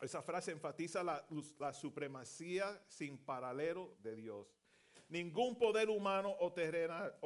[0.00, 1.26] Esa frase enfatiza la,
[1.72, 4.54] supremacía sin paralelo de Dios.
[5.08, 6.52] Ningún poder humano o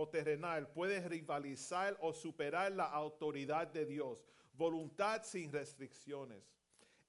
[0.09, 4.25] terrenal puede rivalizar o superar la autoridad de Dios.
[4.53, 6.45] Voluntad sin restricciones.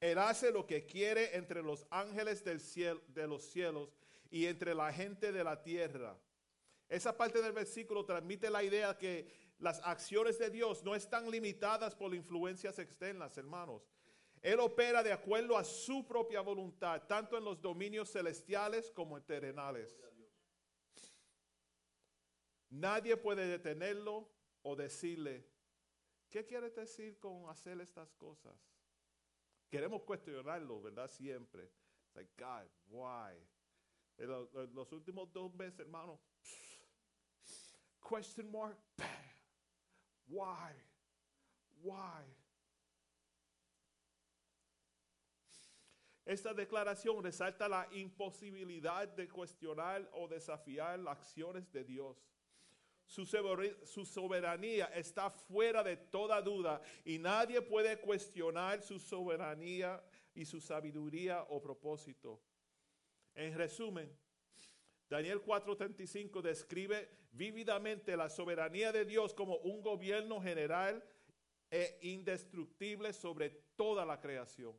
[0.01, 3.95] Él hace lo que quiere entre los ángeles de los cielos
[4.31, 6.17] y entre la gente de la tierra.
[6.89, 11.95] Esa parte del versículo transmite la idea que las acciones de Dios no están limitadas
[11.95, 13.87] por influencias externas, hermanos.
[14.41, 19.23] Él opera de acuerdo a su propia voluntad, tanto en los dominios celestiales como en
[19.23, 19.95] terrenales.
[22.71, 24.27] Nadie puede detenerlo
[24.63, 25.45] o decirle,
[26.27, 28.70] ¿qué quieres decir con hacer estas cosas?
[29.71, 31.07] Queremos cuestionarlo, ¿verdad?
[31.09, 31.63] Siempre.
[31.63, 33.31] It's like, God, why?
[34.17, 36.19] En lo- en los últimos dos meses, hermano,
[38.01, 38.77] question mark.
[40.27, 40.73] Why?
[41.81, 42.23] Why?
[46.25, 52.17] Esta declaración resalta la imposibilidad de cuestionar o desafiar las acciones de Dios.
[53.11, 60.01] Su, sobera- su soberanía está fuera de toda duda y nadie puede cuestionar su soberanía
[60.33, 62.41] y su sabiduría o propósito.
[63.35, 64.17] En resumen,
[65.09, 71.03] Daniel 4:35 describe vívidamente la soberanía de Dios como un gobierno general
[71.69, 74.73] e indestructible sobre toda la creación.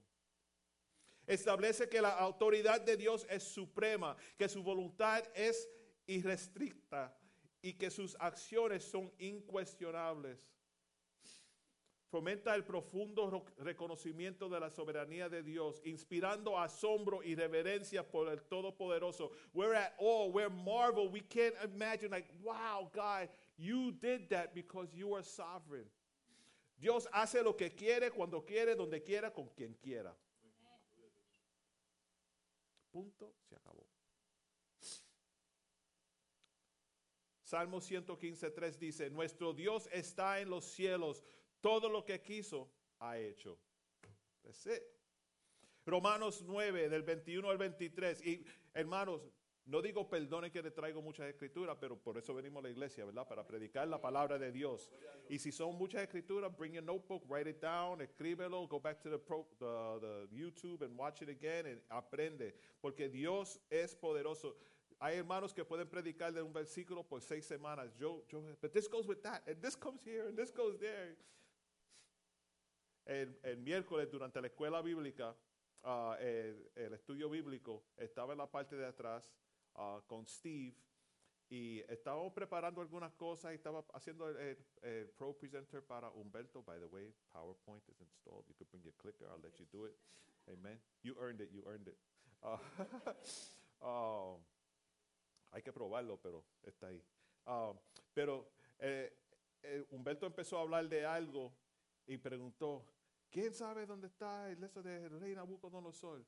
[1.27, 5.69] Establece que la autoridad de Dios es suprema, que su voluntad es
[6.07, 7.15] irrestricta
[7.63, 10.49] y que sus acciones son incuestionables.
[12.11, 18.29] Fomenta el profundo ro- reconocimiento de la soberanía de Dios, inspirando asombro y reverencia por
[18.29, 19.31] el Todopoderoso.
[19.55, 21.09] We're at awe, we're marvel.
[21.09, 25.89] We can't imagine, like, wow, God, you did that because you are sovereign.
[26.79, 30.15] Dios hace lo que quiere, cuando quiere, donde quiera, con quien quiera.
[32.91, 33.87] Punto, se acabó.
[37.53, 41.23] Salmo 115.3 dice, nuestro Dios está en los cielos,
[41.61, 43.59] todo lo que quiso ha hecho.
[45.85, 48.25] Romanos 9, del 21 al 23.
[48.25, 48.43] Y
[48.73, 49.29] hermanos,
[49.67, 53.05] no digo perdone que le traigo muchas escrituras, pero por eso venimos a la iglesia,
[53.05, 53.29] ¿verdad?
[53.29, 54.91] Para predicar la palabra de Dios.
[55.29, 59.11] Y si son muchas escrituras, bring your notebook, write it down, escríbelo, go back to
[59.11, 62.55] the, pro- the YouTube and watch it again and aprende.
[62.81, 64.57] Porque Dios es poderoso.
[65.03, 67.93] Hay hermanos que pueden predicar de un versículo por seis semanas.
[67.99, 71.17] Yo, yo, but this goes with that, and this comes here, and this goes there.
[73.05, 75.35] El, miércoles durante la escuela bíblica,
[75.83, 79.29] ah, el, estudio bíblico, estaba en la parte de atrás
[79.75, 80.77] ah, con Steve
[81.51, 84.57] y estábamos preparando algunas cosas y estaba haciendo el,
[85.19, 86.63] Pro Presenter para Humberto.
[86.63, 88.45] By the way, PowerPoint is installed.
[88.47, 89.27] You could bring your clicker.
[89.29, 89.97] I'll let you do it.
[90.49, 90.79] Amen.
[91.03, 91.51] You earned it.
[91.51, 91.99] You earned it.
[92.45, 92.61] Ah,
[93.83, 94.37] ah,
[95.53, 97.03] hay que probarlo, pero está ahí.
[97.47, 97.73] Ah,
[98.13, 99.17] pero eh,
[99.63, 101.55] eh, Humberto empezó a hablar de algo
[102.07, 102.85] y preguntó,
[103.31, 106.25] ¿quién sabe dónde está el eso de rey Nabucodonosor?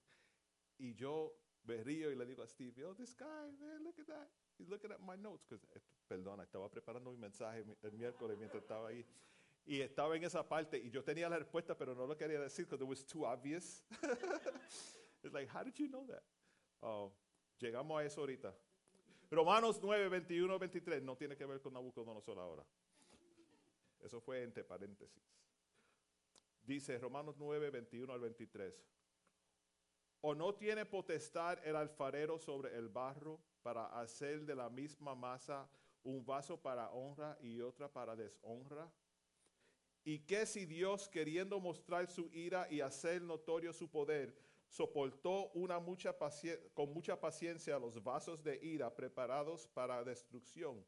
[0.79, 4.07] Y yo me río y le digo a Steve, oh, this guy, man, look at
[4.07, 4.29] that.
[4.59, 5.51] He's looking at my notes.
[5.53, 9.05] eh, perdona, estaba preparando mi mensaje el miércoles mientras estaba ahí.
[9.67, 12.67] Y estaba en esa parte y yo tenía la respuesta, pero no lo quería decir
[12.67, 13.83] because it was too obvious.
[15.23, 16.23] It's like, how did you know that?
[16.83, 17.11] Oh,
[17.59, 18.55] llegamos a eso ahorita.
[19.35, 22.65] Romanos 9, 21, 23 no tiene que ver con Nabucodonosor ahora.
[24.01, 25.23] Eso fue entre paréntesis.
[26.63, 28.75] Dice Romanos 9, 21 al 23.
[30.21, 35.69] ¿O no tiene potestad el alfarero sobre el barro para hacer de la misma masa
[36.03, 38.91] un vaso para honra y otra para deshonra?
[40.03, 44.37] ¿Y qué si Dios, queriendo mostrar su ira y hacer notorio su poder,
[44.69, 46.15] soportó una mucha
[46.73, 50.85] con mucha paciencia los vasos de ira preparados para destrucción.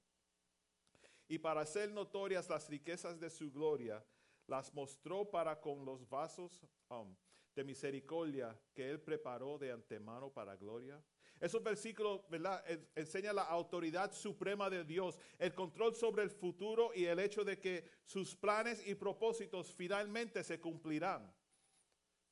[1.28, 4.04] Y para hacer notorias las riquezas de su gloria,
[4.46, 7.14] las mostró para con los vasos um,
[7.54, 11.02] de misericordia que él preparó de antemano para gloria.
[11.40, 12.62] Esos versículos, ¿verdad?
[12.70, 17.44] En- Enseña la autoridad suprema de Dios, el control sobre el futuro y el hecho
[17.44, 21.34] de que sus planes y propósitos finalmente se cumplirán.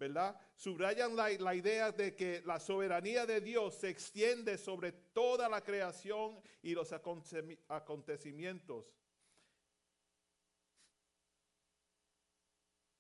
[0.04, 0.36] ¿Verdad?
[0.54, 5.62] Subrayan la, la idea de que la soberanía de Dios se extiende sobre toda la
[5.62, 8.84] creación y los aconte- acontecimientos.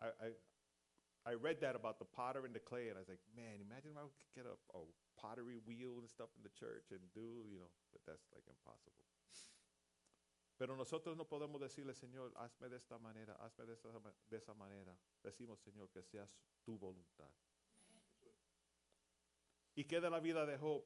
[0.00, 3.20] I, I, I read that about the potter and the clay, and I was like,
[3.36, 4.80] man, imagine if I could get a, a
[5.20, 9.04] pottery wheel and stuff in the church and do, you know, but that's like impossible.
[10.56, 14.36] Pero nosotros no podemos decirle, Señor, hazme de esta manera, hazme de esa, ma- de
[14.36, 14.96] esa manera.
[15.22, 17.28] Decimos, Señor, que sea su- tu voluntad.
[19.74, 20.84] ¿Y qué de la vida de Job?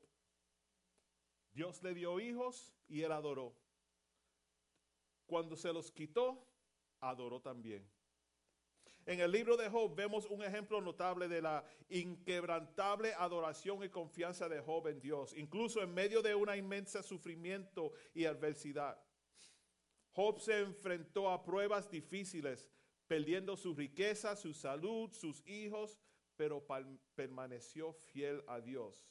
[1.52, 3.54] Dios le dio hijos y él adoró.
[5.26, 6.46] Cuando se los quitó,
[7.00, 7.86] adoró también.
[9.04, 14.48] En el libro de Job vemos un ejemplo notable de la inquebrantable adoración y confianza
[14.48, 19.02] de Job en Dios, incluso en medio de una inmensa sufrimiento y adversidad.
[20.18, 22.68] Job se enfrentó a pruebas difíciles,
[23.06, 25.96] perdiendo su riqueza, su salud, sus hijos,
[26.34, 26.66] pero
[27.14, 29.08] permaneció fiel a Dios.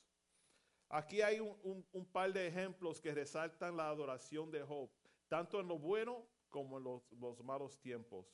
[0.89, 4.89] Aquí hay un, par de ejemplos que resaltan la adoración de Job,
[5.29, 8.27] tanto en lo bueno como en los, los malos tiempos.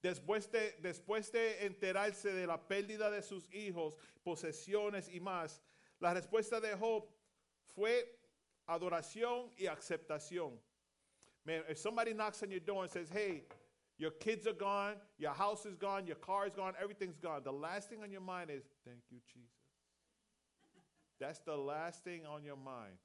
[0.00, 5.62] Después de, después de enterarse de la pérdida de sus hijos, posesiones y más,
[5.98, 7.06] la respuesta de Job
[7.74, 8.18] fue
[8.64, 10.58] adoración y aceptación.
[11.46, 13.44] Man, if somebody knocks on your door and says, hey,
[13.98, 17.52] your kids are gone, your house is gone, your car is gone, everything's gone, the
[17.52, 19.48] last thing on your mind is, thank you, Jesus.
[21.18, 22.96] That's the last thing on your mind.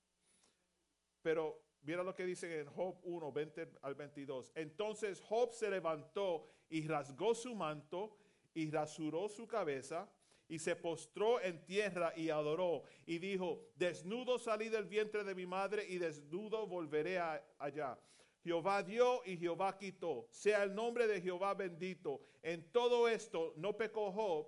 [1.21, 1.55] Pero
[1.85, 4.51] mira lo que dice en Job 1, 20 al 22.
[4.55, 8.15] Entonces Job se levantó y rasgó su manto
[8.53, 10.07] y rasuró su cabeza
[10.47, 15.45] y se postró en tierra y adoró y dijo, desnudo salí del vientre de mi
[15.45, 17.19] madre y desnudo volveré
[17.59, 17.97] allá.
[18.45, 20.27] Jehová dio y Jehová quitó.
[20.29, 22.21] Sea el nombre de Jehová bendito.
[22.43, 24.47] En todo esto no pecó Job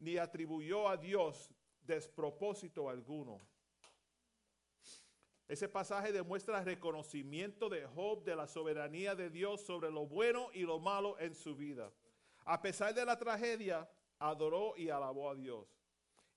[0.00, 1.50] ni atribuyó a Dios
[1.82, 3.40] despropósito alguno.
[5.48, 10.64] Ese pasaje demuestra reconocimiento de Job de la soberanía de Dios sobre lo bueno y
[10.64, 11.90] lo malo en su vida.
[12.44, 13.88] A pesar de la tragedia,
[14.18, 15.81] adoró y alabó a Dios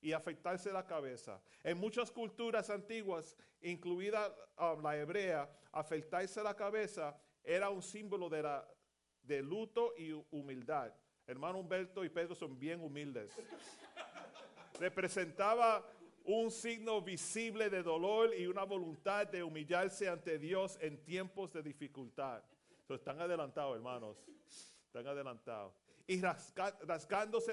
[0.06, 1.42] y afectarse la cabeza.
[1.64, 9.42] En muchas culturas antiguas, incluida um, la hebrea, afectarse la cabeza era un símbolo de,
[9.42, 10.94] luto y humildad.
[11.26, 13.32] Hermano Humberto y Pedro son bien humildes.
[14.80, 15.84] Representaba
[16.24, 21.64] un signo visible de dolor y una voluntad de humillarse ante Dios en tiempos de
[21.64, 22.44] dificultad.
[22.88, 24.18] Están adelantados, hermanos.
[24.86, 25.74] Están adelantados.
[26.08, 26.78] Y rasca-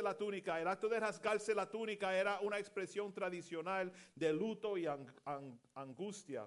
[0.02, 0.60] la túnica.
[0.60, 5.58] El acto de rasgarse la túnica era una expresión tradicional de luto y ang- ang-
[5.74, 6.46] angustia.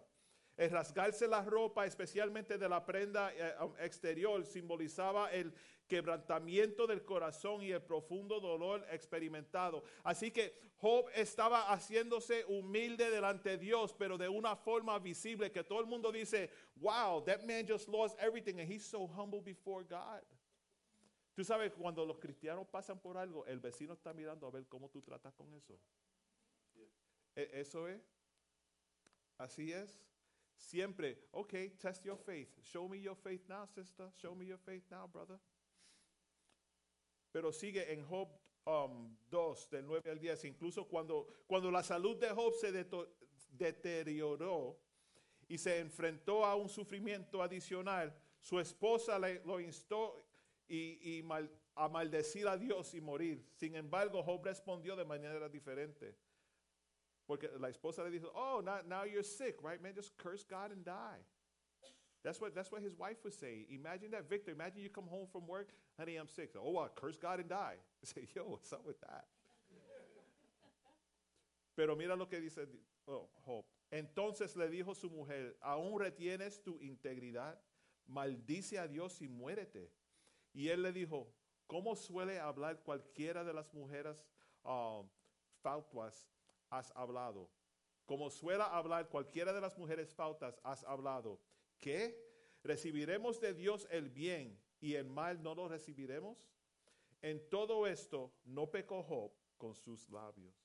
[0.56, 5.52] El rasgarse la ropa, especialmente de la prenda eh, exterior, simbolizaba el
[5.88, 9.84] quebrantamiento del corazón y el profundo dolor experimentado.
[10.04, 15.64] Así que Job estaba haciéndose humilde delante de Dios, pero de una forma visible que
[15.64, 19.84] todo el mundo dice, wow, that man just lost everything and he's so humble before
[19.84, 20.22] God.
[21.36, 24.90] Tú sabes, cuando los cristianos pasan por algo, el vecino está mirando a ver cómo
[24.90, 25.78] tú tratas con eso.
[27.36, 28.02] E- Eso es.
[29.38, 30.00] Así es.
[30.56, 32.58] Siempre, okay, test your faith.
[32.64, 34.10] Show me your faith now, sister.
[34.16, 35.38] Show me your faith now, brother.
[37.34, 38.30] Pero sigue en Job
[38.66, 40.46] um, 2, del 9 al 10.
[40.46, 42.72] Incluso cuando, cuando la salud de Job se
[43.52, 44.80] deterioró
[45.50, 50.25] y se enfrentó a un sufrimiento adicional, su esposa le- lo instó
[50.68, 53.44] y, mal- a maldecir a Dios y morir.
[53.54, 56.16] Sin embargo, Job respondió de manera diferente.
[57.28, 59.94] Porque la esposa le dijo, oh, now, you're sick, right, man?
[59.96, 61.24] Just curse God and die.
[62.24, 63.66] That's what, that's what his wife was saying.
[63.70, 64.52] Imagine that, Victor.
[64.52, 66.52] Imagine you come home from work, honey, I'm sick.
[66.56, 67.76] Oh, well, curse God and die.
[68.04, 69.26] Say, yo, what's up with that?
[71.76, 72.66] Pero mira lo que dice
[73.08, 73.66] oh, Job.
[73.92, 77.60] Entonces le dijo su mujer, ¿aún retienes tu integridad?
[78.08, 79.90] Maldice a Dios y muérete.
[80.56, 81.28] Y él le dijo,
[81.68, 84.26] ¿cómo suele hablar cualquiera de las mujeres
[85.62, 86.30] fautas
[86.70, 87.50] has hablado?
[88.06, 91.42] Como suela hablar cualquiera de las mujeres fautas has hablado.
[91.78, 92.18] ¿Qué?
[92.64, 96.50] ¿Recibiremos de Dios el bien y el mal no lo recibiremos?
[97.22, 100.65] En todo esto no pecó Job, con sus labios.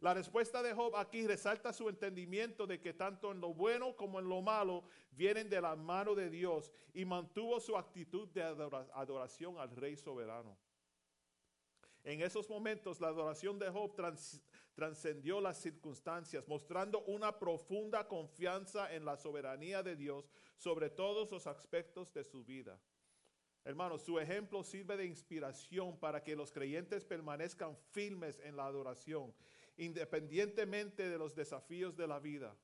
[0.00, 4.18] La respuesta de Job aquí resalta su entendimiento de que tanto en lo bueno como
[4.20, 8.86] en lo malo vienen de la mano de Dios y mantuvo su actitud de adora-
[8.92, 10.56] adoración al Rey soberano.
[12.04, 14.40] En esos momentos la adoración de Job trans-
[14.74, 21.46] trascendió las circunstancias, mostrando una profunda confianza en la soberanía de Dios sobre todos los
[21.46, 22.78] aspectos de su vida.
[23.64, 29.34] Hermanos, su ejemplo sirve de inspiración para que los creyentes permanezcan firmes en la adoración,
[29.76, 32.56] independientemente de los desafíos de la vida.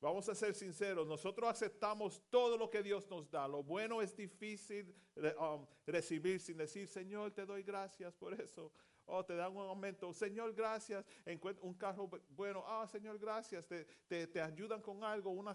[0.00, 3.46] Vamos a ser sinceros, nosotros aceptamos todo lo que Dios nos da.
[3.46, 4.92] Lo bueno es difícil
[5.38, 8.72] um, recibir sin decir, Señor, te doy gracias por eso.
[9.04, 11.04] O te dan un aumento, Señor, gracias.
[11.24, 13.66] Encuent- un carro bu- bueno, ah, Señor, gracias.
[13.66, 15.52] Te, te- te ayudan con algo, una,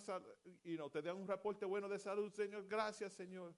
[0.64, 3.54] you te dan un reporte bueno de salud, Señor, gracias, Señor.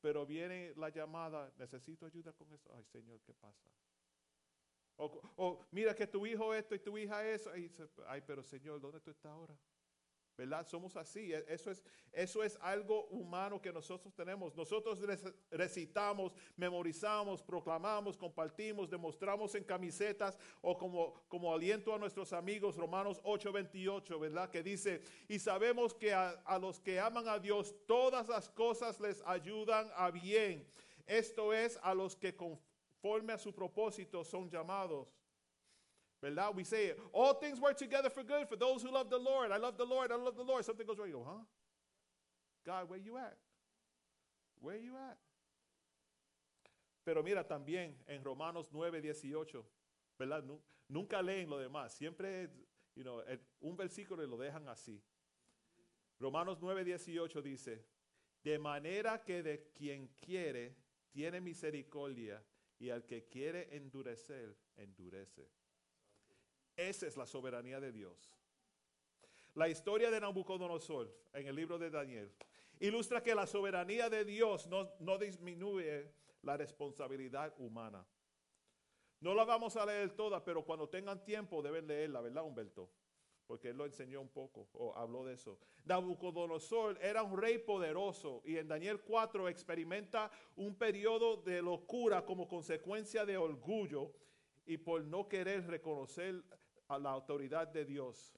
[0.00, 2.72] Pero viene la llamada, necesito ayuda con eso.
[2.74, 3.68] Ay, Señor, ¿qué pasa?
[4.98, 7.56] O, mira que tu hijo esto y tu hija eso.
[7.56, 7.70] Y
[8.08, 9.56] ay, pero Señor, ¿dónde tú estás ahora?
[10.36, 10.64] ¿Verdad?
[10.68, 11.32] Somos así.
[11.32, 14.54] E- Eso es, eso es algo humano que nosotros tenemos.
[14.54, 22.32] Nosotros rec- recitamos, memorizamos, proclamamos, compartimos, demostramos en camisetas o como, como aliento a nuestros
[22.32, 24.48] amigos, Romanos 8:28, ¿verdad?
[24.50, 29.00] Que dice, y sabemos que a, a los que aman a Dios, todas las cosas
[29.00, 30.64] les ayudan a bien.
[31.06, 32.36] Esto es a los que
[33.08, 35.08] conforme a su propósito son llamados.
[36.20, 36.52] ¿Verdad?
[36.54, 39.52] We say, all things work together for good for those who love the Lord.
[39.52, 40.10] I love the Lord.
[40.10, 40.64] I love the Lord.
[40.64, 41.24] Something goes wrong.
[41.24, 41.44] Huh?
[42.66, 43.36] God, where you at?
[44.60, 45.16] Where you at?
[47.04, 49.64] Pero mira también en Romanos 9, 18,
[50.18, 50.42] ¿verdad?
[50.44, 51.92] Nu- nunca leen lo demás.
[51.92, 52.50] Siempre,
[52.96, 53.22] you know,
[53.62, 55.00] un versículo lo dejan así.
[56.20, 57.84] Romanos 9, 18 dice,
[58.42, 60.74] de manera que de quien quiere,
[61.12, 62.42] tiene misericordia,
[62.78, 65.48] y al que quiere endurecer, endurece.
[66.76, 68.32] Esa es la soberanía de Dios.
[69.54, 72.32] La historia de Nabucodonosor en el libro de Daniel
[72.80, 78.06] ilustra que la soberanía de Dios no, no disminuye la responsabilidad humana.
[79.20, 82.88] No la vamos a leer toda, pero cuando tengan tiempo deben leerla, ¿verdad, Humberto?
[83.48, 85.58] Porque él lo enseñó un poco o habló de eso.
[85.86, 92.46] Nabucodonosor era un rey poderoso y en Daniel 4 experimenta un periodo de locura como
[92.46, 94.12] consecuencia de orgullo
[94.66, 96.44] y por no querer reconocer
[96.88, 98.34] a la autoridad de Dios.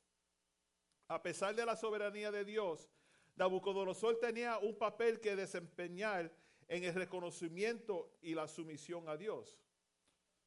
[1.09, 2.89] A pesar de la soberanía de Dios,
[3.35, 6.32] Nabucodonosor tenía un papel que desempeñar
[6.69, 9.61] en el reconocimiento y la sumisión a Dios.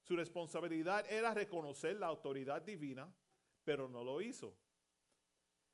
[0.04, 3.14] Su responsabilidad era reconocer la autoridad divina,
[3.64, 4.56] pero no lo hizo.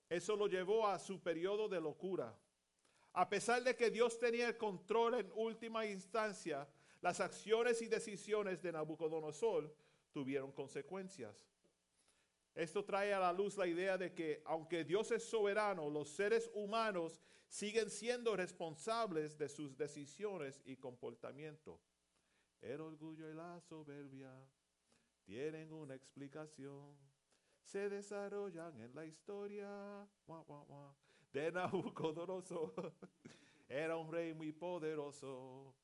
[0.09, 2.37] Eso lo llevó a su periodo de locura.
[3.13, 6.67] A pesar de que Dios tenía el control en última instancia,
[7.01, 9.73] las acciones y decisiones de Nabucodonosor
[10.11, 11.47] tuvieron consecuencias.
[12.55, 16.49] Esto trae a la luz la idea de que aunque Dios es soberano, los seres
[16.53, 21.79] humanos siguen siendo responsables de sus decisiones y comportamiento.
[22.61, 24.31] El orgullo y la soberbia
[25.23, 26.97] tienen una explicación.
[27.69, 29.69] Se desarrollan en la historia
[30.25, 30.95] Guau, guau, guau,
[31.31, 32.73] de Nabucodonosor.
[33.69, 35.75] Era un rey muy poderoso.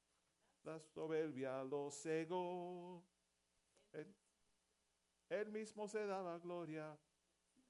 [0.63, 3.03] La soberbia lo cegó.
[5.29, 6.97] Él mismo se daba gloria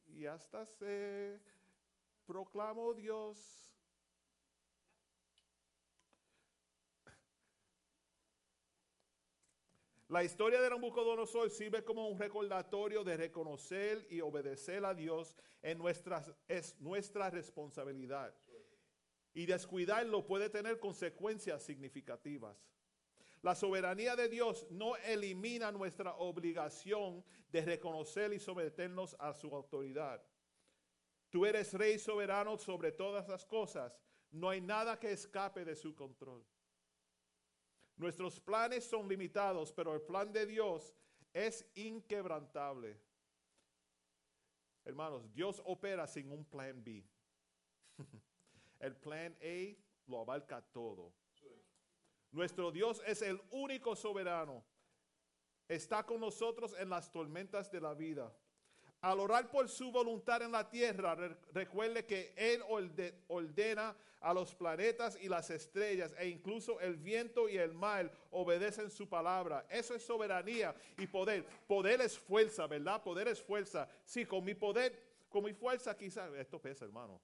[0.05, 1.41] y hasta se
[2.25, 3.64] proclamó Dios.
[10.07, 15.79] La historia de Nabucodonosor sirve como un recordatorio de reconocer y obedecer a Dios en
[15.79, 18.35] nuestras, es nuestra responsabilidad.
[19.33, 22.55] Y descuidarlo puede tener consecuencias significativas.
[23.41, 30.23] La soberanía de Dios no elimina nuestra obligación de reconocer y someternos a su autoridad.
[31.31, 33.99] Tú eres rey soberano sobre todas las cosas.
[34.31, 36.45] No hay nada que escape de su control.
[37.97, 40.93] Nuestros planes son limitados, pero el plan de Dios
[41.33, 42.99] es inquebrantable.
[44.83, 47.03] Hermanos, Dios opera sin un plan B.
[48.79, 49.75] El plan A
[50.07, 51.11] lo abarca todo.
[52.31, 54.63] Nuestro Dios es el único soberano.
[55.67, 58.31] Está con nosotros en las tormentas de la vida.
[59.01, 64.33] Al orar por su voluntad en la tierra, re- recuerde que Él orde- ordena a
[64.33, 69.67] los planetas y las estrellas e incluso el viento y el mar obedecen su palabra.
[69.69, 71.45] Eso es soberanía y poder.
[71.67, 73.03] Poder es fuerza, ¿verdad?
[73.03, 73.87] Poder es fuerza.
[74.03, 74.99] Sí, con mi poder,
[75.29, 77.21] con mi fuerza quizás, esto pesa, hermano.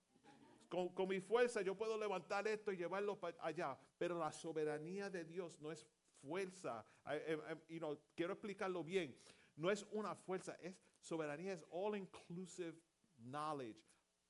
[0.70, 5.60] Con, mi fuerza yo puedo levantar esto y llevarlo allá, pero la soberanía de Dios
[5.60, 5.86] no es
[6.22, 6.86] fuerza.
[7.08, 9.18] I- I- I- you know, quiero explicarlo bien.
[9.56, 12.76] No es una fuerza, es soberanía, es all inclusive
[13.18, 13.78] knowledge,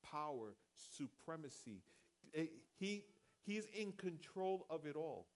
[0.02, 1.84] power, supremacy.
[2.34, 2.49] Eh,
[2.80, 3.06] he,
[3.45, 5.27] he's in control of it all.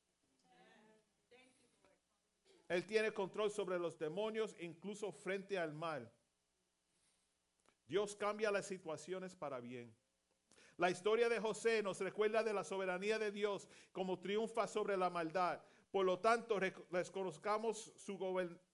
[2.68, 6.12] Él tiene control sobre los demonios, incluso frente al mal.
[7.88, 9.94] Dios cambia las situaciones para bien.
[10.78, 15.10] La historia de José nos recuerda de la soberanía de Dios como triunfa sobre la
[15.12, 15.62] maldad.
[15.92, 18.18] Por lo tanto, rec- reconozcamos su,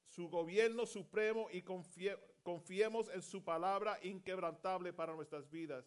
[0.08, 5.86] su gobierno supremo y confie- confiemos en su palabra inquebrantable para nuestras vidas.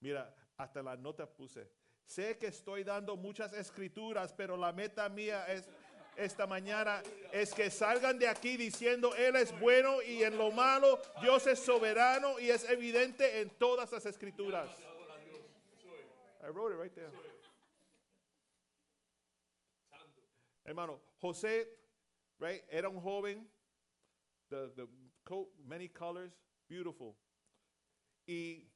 [0.00, 1.70] Mira, hasta la nota puse.
[2.04, 5.68] Sé que estoy dando muchas escrituras, pero la meta mía es
[6.16, 7.02] esta mañana
[7.32, 11.58] es que salgan de aquí diciendo Él es bueno y en lo malo Dios es
[11.58, 14.68] soberano y es evidente en todas las escrituras.
[16.42, 17.10] I wrote it right there.
[20.64, 21.68] Hermano, José,
[22.38, 23.48] right, era un joven,
[24.52, 24.86] the, the
[25.24, 26.32] coat, many colors,
[26.68, 27.16] beautiful.
[28.26, 28.68] Y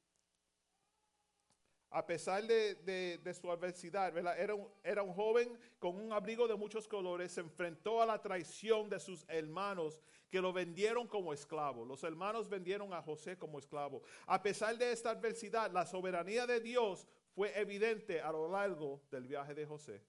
[1.90, 4.16] a pesar de, de- de su adversidad.
[4.38, 8.20] Era, un, era un joven con un abrigo de muchos colores, se enfrentó a la
[8.20, 11.84] traición de sus hermanos que lo vendieron como esclavo.
[11.84, 14.02] Los hermanos vendieron a José como esclavo.
[14.26, 19.26] A pesar de esta adversidad, la soberanía de Dios fue evidente a lo largo del
[19.26, 20.02] viaje de José.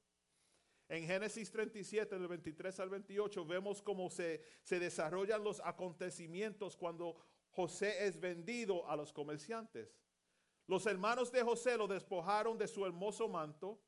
[0.90, 7.18] En Génesis 37, del 23 al 28, vemos cómo se, se desarrollan los acontecimientos cuando
[7.52, 10.00] José es vendido a los comerciantes.
[10.66, 13.82] Los hermanos de José lo despojaron de su hermoso manto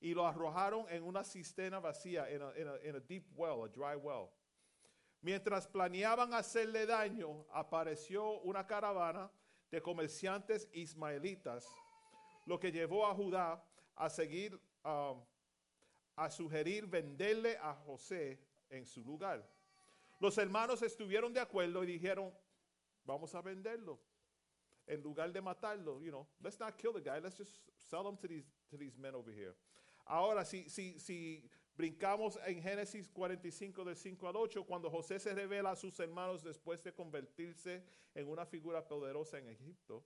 [0.00, 2.52] y lo arrojaron en una cisterna vacía, en a,
[2.84, 4.30] in a- deep well, a dry well.
[5.20, 9.30] Mientras planeaban hacerle daño, apareció una caravana
[9.70, 11.66] de comerciantes ismaelitas,
[12.46, 13.62] lo que llevó a Judá
[13.94, 15.22] a seguir, um,
[16.20, 18.38] a sugerir venderle a José
[18.68, 19.42] en su lugar.
[20.18, 22.30] Los hermanos estuvieron de acuerdo y dijeron,
[23.06, 23.98] vamos a venderlo
[24.86, 28.18] en lugar de matarlo, you know, let's not kill the guy, let's just sell him
[28.18, 29.54] to these, to these men over here.
[30.04, 35.32] Ahora, si, si, si brincamos en Génesis 45 del 5 al 8, cuando José se
[35.32, 37.82] revela a sus hermanos después de convertirse
[38.14, 40.04] en una figura poderosa en Egipto,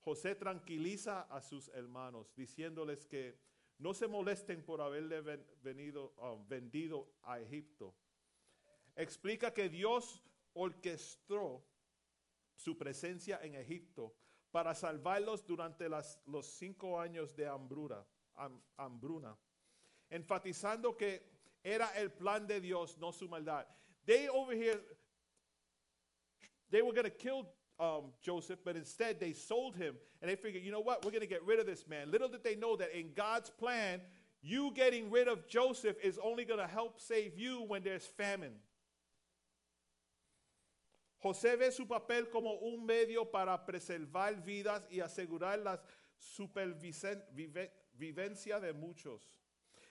[0.00, 3.36] José tranquiliza a sus hermanos diciéndoles que
[3.78, 7.94] no se molesten por haberle ven- venido, um, vendido a Egipto.
[8.96, 10.22] Explica que Dios
[10.54, 11.64] orquestó
[12.56, 14.14] su presencia en Egipto
[14.50, 19.38] para salvarlos durante las- los cinco años de hambruna, ham- hambruna,
[20.10, 21.22] enfatizando que
[21.62, 23.66] era el plan de Dios, no su maldad.
[24.04, 24.82] They over here,
[26.70, 27.46] they were going to kill
[27.78, 31.20] um, Joseph, but instead they sold him, and they figured, you know what, we're going
[31.20, 32.10] to get rid of this man.
[32.10, 34.00] Little did they know that in God's plan,
[34.42, 38.54] you getting rid of Joseph is only going to help save you when there's famine.
[41.22, 45.80] José ve su papel como un medio para preservar vidas y asegurar la
[46.16, 49.22] supervivencia de muchos.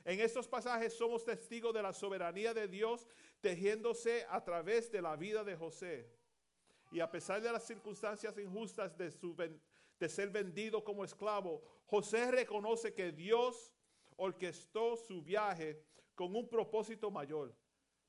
[0.06, 3.06] En estos pasajes somos testigos de la soberanía de Dios
[3.42, 6.17] tejiéndose a través de la vida de José.
[6.92, 13.12] Y a pesar de las circunstancias injustas de, ser vendido como esclavo, José reconoce que
[13.12, 13.74] Dios
[14.16, 15.84] orquestó su viaje
[16.16, 17.54] con un propósito mayor,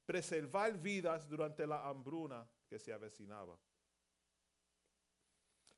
[0.07, 3.59] preservar vidas durante la hambruna que se avecinaba.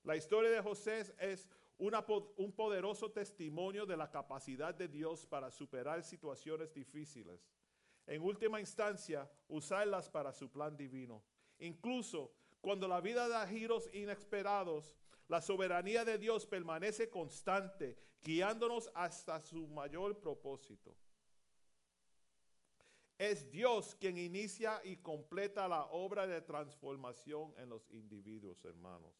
[0.04, 1.48] La historia de José es-
[1.78, 7.48] un poderoso testimonio de la capacidad de Dios para superar situaciones difíciles.
[8.06, 11.22] En última instancia, usarlas para su plan divino.
[11.58, 14.96] Incluso cuando la vida da giros inesperados,
[15.28, 20.96] la soberanía de Dios permanece constante, guiándonos hasta su mayor propósito.
[23.16, 29.14] Es Dios quien inicia y completa la obra de transformación en los individuos, hermanos.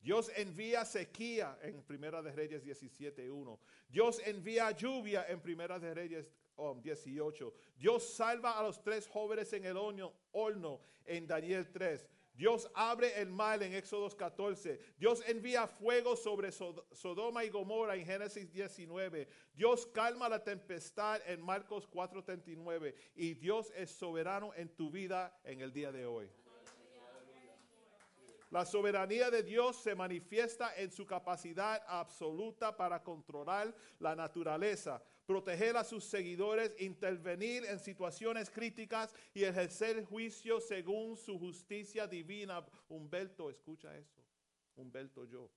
[0.00, 3.58] Dios envía sequía en Primera de Reyes 17.1.
[3.88, 7.54] Dios envía lluvia en Primera de Reyes um, 18.
[7.76, 12.06] Dios salva a los tres jóvenes en el horno en Daniel 3.
[12.34, 14.80] Dios abre el mar en Éxodos 14.
[14.98, 19.28] Dios envía fuego sobre Sod- Sodoma y Gomorra en Génesis 19.
[19.54, 22.94] Dios calma la tempestad en Marcos 4:39.
[23.14, 26.28] Y Dios es soberano en tu vida en el día de hoy.
[28.50, 35.76] La soberanía de Dios se manifiesta en su capacidad absoluta para controlar la naturaleza, proteger
[35.76, 42.64] a sus seguidores, intervenir en situaciones críticas y ejercer juicio según su justicia divina.
[42.88, 44.22] Humberto, escucha eso.
[44.76, 45.50] Humberto yo.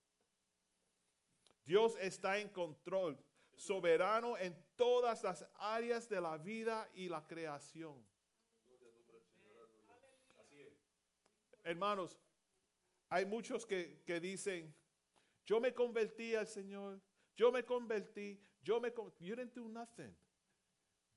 [1.66, 3.18] Dios está en control.
[3.58, 8.06] soberano en todas las áreas de la vida y la creación.
[11.64, 12.18] Hermanos,
[13.10, 14.74] hay muchos que, que dicen,
[15.46, 17.02] yo me convertí al Señor,
[17.36, 18.92] yo me convertí, yo me.
[19.20, 20.14] You didn't do nothing.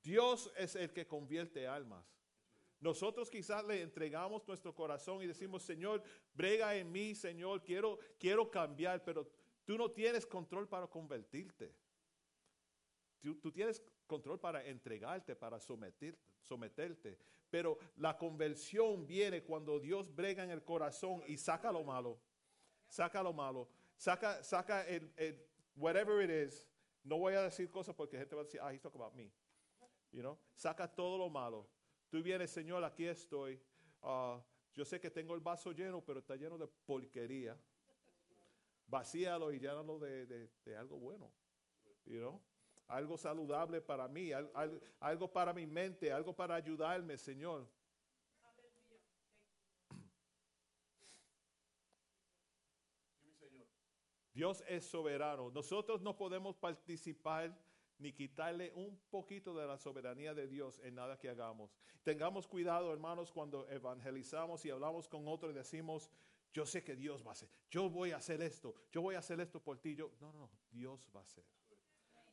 [0.01, 2.05] Dios es el que convierte almas.
[2.79, 6.01] Nosotros quizás le entregamos nuestro corazón y decimos, Señor,
[6.33, 9.29] brega en mí, Señor, quiero, quiero cambiar, pero
[9.65, 11.75] tú no tienes control para convertirte.
[13.21, 17.19] Tú, tú tienes control para entregarte, para someter, someterte.
[17.51, 22.19] Pero la conversión viene cuando Dios brega en el corazón y saca lo malo.
[22.87, 23.69] Saca lo malo.
[23.95, 24.83] Saca, saca
[25.75, 26.70] whatever it is.
[27.03, 29.31] No voy a decir cosas porque gente va a decir, ah, he's talking about me.
[30.11, 30.37] You know?
[30.53, 31.67] Saca todo lo malo.
[32.09, 33.59] Tú vienes, Señor, aquí estoy.
[34.03, 34.39] Ah,
[34.73, 37.57] yo sé que tengo el vaso lleno, pero está lleno de porquería.
[38.87, 41.31] Vacíalo y llénalo de, de, algo bueno.
[42.05, 42.41] You know?
[42.87, 47.65] Algo saludable para mí, al- al- algo para mi mente, algo para ayudarme, Señor.
[54.41, 55.51] Dios es soberano.
[55.51, 57.55] Nosotros no podemos participar
[57.99, 61.77] ni quitarle un poquito de la soberanía de Dios en nada que hagamos.
[62.01, 66.09] Tengamos cuidado, hermanos, cuando evangelizamos y hablamos con otros y decimos,
[66.55, 69.19] yo sé que Dios va a hacer, yo voy a hacer esto, yo voy a
[69.19, 69.93] hacer esto por ti.
[69.95, 71.43] Yo, no, no, Dios va a hacer.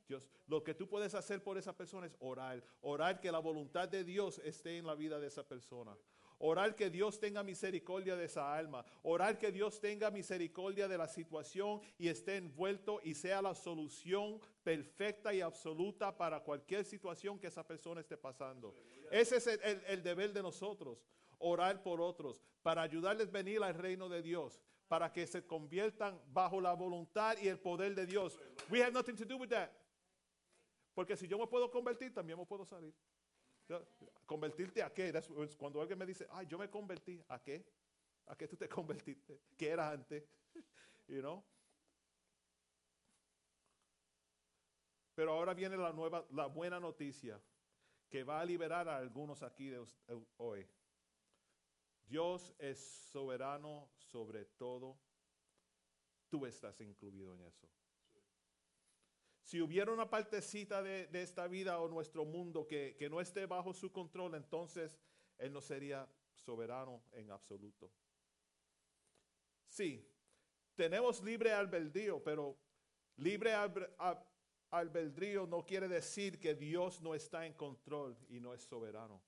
[0.08, 3.86] Dios, lo que tú puedes hacer por esa persona es orar, orar que la voluntad
[3.86, 5.94] de Dios esté en la vida de esa persona.
[6.40, 8.84] Orar que Dios tenga misericordia de esa alma.
[9.02, 14.40] Orar que Dios tenga misericordia de la situación y esté envuelto y sea la solución
[14.62, 18.72] perfecta y absoluta para cualquier situación que esa persona esté pasando.
[19.10, 21.04] Ese es el, el- deber de nosotros.
[21.38, 24.60] Orar por otros para ayudarles a venir al reino de Dios.
[24.86, 28.38] Para que se conviertan bajo la voluntad y el poder de Dios.
[28.70, 29.70] We have nothing to do with that.
[30.94, 32.94] Porque si yo me puedo convertir, también me puedo salir.
[34.24, 35.12] ¿Convertirte a qué?
[35.56, 37.64] Cuando alguien me dice, ay, yo me convertí, ¿a qué?
[38.26, 39.40] ¿A qué tú te convertiste?
[39.56, 40.24] ¿Qué eras antes?
[41.08, 41.44] you know?
[45.14, 47.42] Pero ahora viene la nueva, la buena noticia
[48.08, 49.84] que va a liberar a algunos aquí de
[50.36, 50.66] hoy.
[52.06, 54.98] Dios es soberano sobre todo.
[56.30, 57.68] Tú estás incluido en eso.
[59.48, 63.46] Si hubiera una partecita de, de esta vida o nuestro mundo que, que no esté
[63.46, 65.00] bajo su control, entonces
[65.38, 67.90] Él no sería soberano en absoluto.
[69.66, 70.06] Sí,
[70.74, 72.58] tenemos libre albedrío, pero
[73.16, 73.54] libre
[74.68, 79.22] albedrío no quiere decir que Dios no está en control y no es soberano.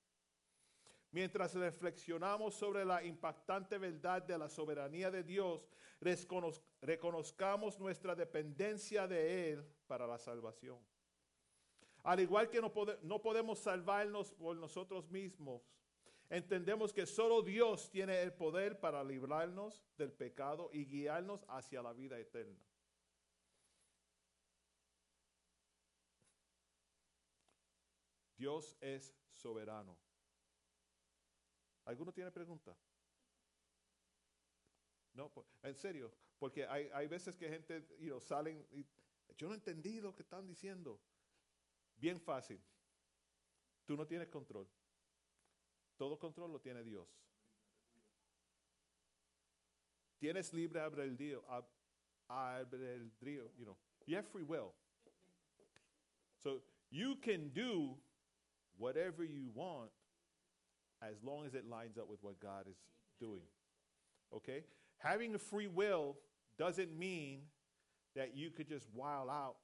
[1.11, 5.67] Mientras reflexionamos sobre la impactante verdad de la soberanía de Dios,
[5.99, 10.79] reconoz- reconozcamos nuestra dependencia de Él para la salvación.
[12.03, 12.71] Al igual que no,
[13.03, 15.61] no podemos salvarnos por nosotros mismos,
[16.29, 21.91] entendemos que solo Dios tiene el poder para librarnos del pecado y guiarnos hacia la
[21.91, 22.57] vida eterna.
[28.37, 29.97] Dios es soberano.
[31.85, 32.75] ¿Alguno tiene pregunta?
[35.13, 38.85] No, po- en serio, porque hay, hay veces que gente you know, salen y
[39.37, 40.99] yo no entendí lo que están diciendo.
[41.97, 42.61] Bien fácil.
[43.85, 44.67] Tú no tienes control.
[45.97, 47.07] Todo control lo tiene Dios.
[50.17, 51.43] Tienes libre albedrío,
[52.27, 53.77] albedrío, you know.
[54.05, 54.73] You have free will.
[56.37, 57.97] So you can do
[58.77, 59.91] whatever you want
[61.01, 62.77] as long as it lines up with what God is
[63.19, 63.41] doing.
[64.35, 64.63] Okay?
[64.97, 66.17] Having a free will
[66.57, 67.41] doesn't mean
[68.15, 69.55] that you could just wild out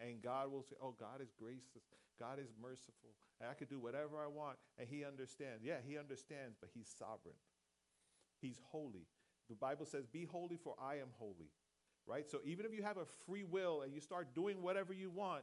[0.00, 1.82] and God will say, Oh, God is gracious.
[2.18, 3.14] God is merciful.
[3.40, 4.58] And I could do whatever I want.
[4.78, 5.62] And He understands.
[5.64, 7.36] Yeah, He understands, but He's sovereign.
[8.40, 9.06] He's holy.
[9.48, 11.50] The Bible says, Be holy, for I am holy.
[12.06, 12.28] Right?
[12.30, 15.42] So even if you have a free will and you start doing whatever you want,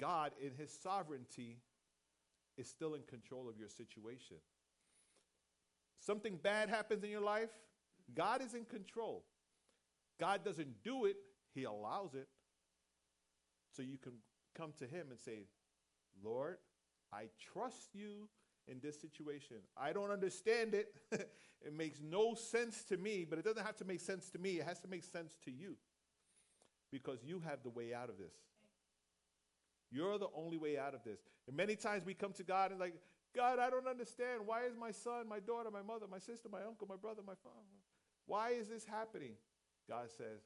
[0.00, 1.58] God, in His sovereignty,
[2.56, 4.36] is still in control of your situation.
[5.98, 7.50] Something bad happens in your life,
[8.14, 9.24] God is in control.
[10.20, 11.16] God doesn't do it,
[11.54, 12.28] He allows it.
[13.74, 14.12] So you can
[14.54, 15.46] come to Him and say,
[16.22, 16.58] Lord,
[17.12, 18.28] I trust you
[18.68, 19.56] in this situation.
[19.76, 20.94] I don't understand it.
[21.12, 24.58] it makes no sense to me, but it doesn't have to make sense to me.
[24.58, 25.76] It has to make sense to you
[26.90, 28.34] because you have the way out of this.
[29.92, 31.20] You're the only way out of this.
[31.46, 32.94] And many times we come to God and like,
[33.36, 34.40] God, I don't understand.
[34.46, 37.34] Why is my son, my daughter, my mother, my sister, my uncle, my brother, my
[37.44, 37.56] father?
[38.26, 39.32] Why is this happening?
[39.88, 40.40] God says,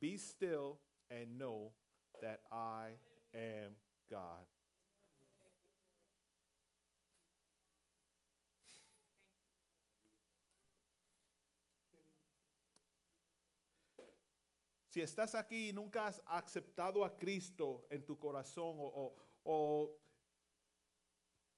[0.00, 0.78] Be still
[1.10, 1.70] and know
[2.22, 2.88] that I
[3.34, 3.72] am
[4.10, 4.46] God.
[14.96, 19.94] Si estás aquí y nunca has aceptado a Cristo en tu corazón o,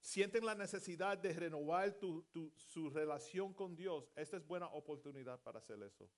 [0.01, 1.97] sienten la necesidad de renovar
[2.57, 6.11] su relación con Dios, esta es buena oportunidad para hacer eso.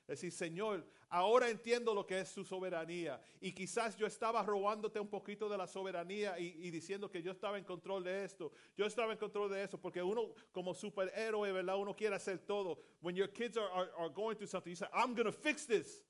[0.00, 3.22] Es decir, Señor, ahora entiendo lo que es su soberanía.
[3.40, 7.56] Y quizás yo estaba robándote un poquito de la soberanía y, diciendo que yo estaba
[7.56, 8.50] en control de esto.
[8.76, 9.80] Yo estaba en control de eso.
[9.80, 11.52] Porque uno, como superhéroe.
[11.52, 12.80] Uno quiere hacer todo.
[13.00, 15.66] When your kids are, are, are going through something, you say, I'm going to fix
[15.66, 16.02] this.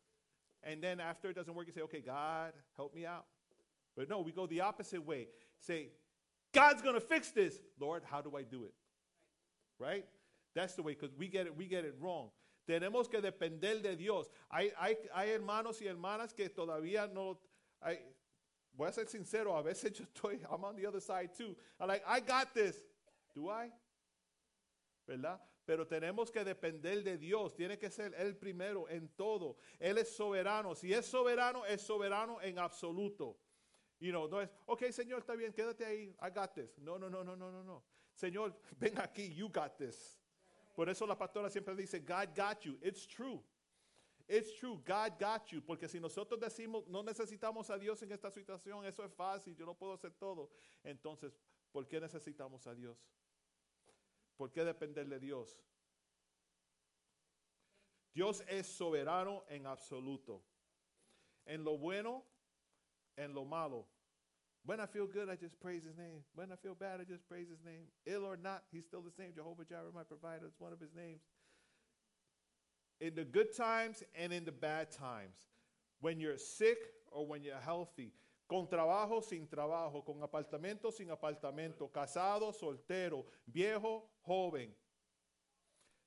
[0.65, 3.27] And then after it doesn't work, you say, okay, God, help me out.
[3.97, 5.29] But no, we go the opposite way.
[5.61, 5.89] Say,
[6.53, 7.59] God's going to fix this.
[7.79, 8.75] Lord, how do I do it?
[9.79, 10.05] Right?
[10.55, 12.31] That's the way, because we get it, we get it wrong.
[12.69, 14.27] Tenemos que depender de Dios.
[14.51, 17.39] Hay, hay, hay hermanos y hermanas que todavía no.
[17.83, 17.99] Hay,
[18.77, 21.55] voy a ser sincero, a veces yo estoy, I'm on the other side too.
[21.79, 22.77] I'm like, I got this.
[23.35, 23.69] Do I?
[25.07, 25.39] ¿Verdad?
[25.65, 27.55] Pero tenemos que depender de Dios.
[27.55, 29.57] Tiene que ser Él primero en todo.
[29.79, 30.75] Él es soberano.
[30.75, 33.39] Si es soberano, es soberano en absoluto.
[34.01, 36.15] You know, no es, ok, Señor, está bien, quédate ahí.
[36.21, 36.79] I got this.
[36.79, 37.83] No, no, no, no, no, no, no.
[38.15, 40.21] Señor, ven aquí, you got this.
[40.75, 42.79] Por eso la pastora siempre dice, God got you.
[42.83, 43.43] It's true.
[44.29, 45.63] It's true, God got you.
[45.63, 49.67] Porque si nosotros decimos, no necesitamos a Dios en esta situación, eso es fácil, yo
[49.67, 50.51] no puedo hacer todo.
[50.83, 51.39] Entonces,
[51.73, 52.99] ¿por qué necesitamos a Dios?
[54.37, 55.57] ¿Por qué depender de Dios?
[58.15, 60.43] Dios es soberano en absoluto.
[61.47, 62.25] En lo bueno,
[63.17, 63.87] en lo malo.
[64.67, 66.25] When I feel good, I just praise his name.
[66.35, 67.87] When I feel bad, I just praise his name.
[68.07, 69.33] Ill or not, he's still the same.
[69.35, 71.21] Jehovah Jireh, my provider, it's one of his names.
[73.01, 75.37] In the good times and in the bad times.
[76.01, 76.79] When you're sick
[77.11, 78.13] or when you're healthy.
[78.47, 80.05] Con trabajo, sin trabajo.
[80.05, 81.91] Con apartamento, sin apartamento.
[81.91, 83.27] Casado, soltero.
[83.47, 84.77] Viejo, joven.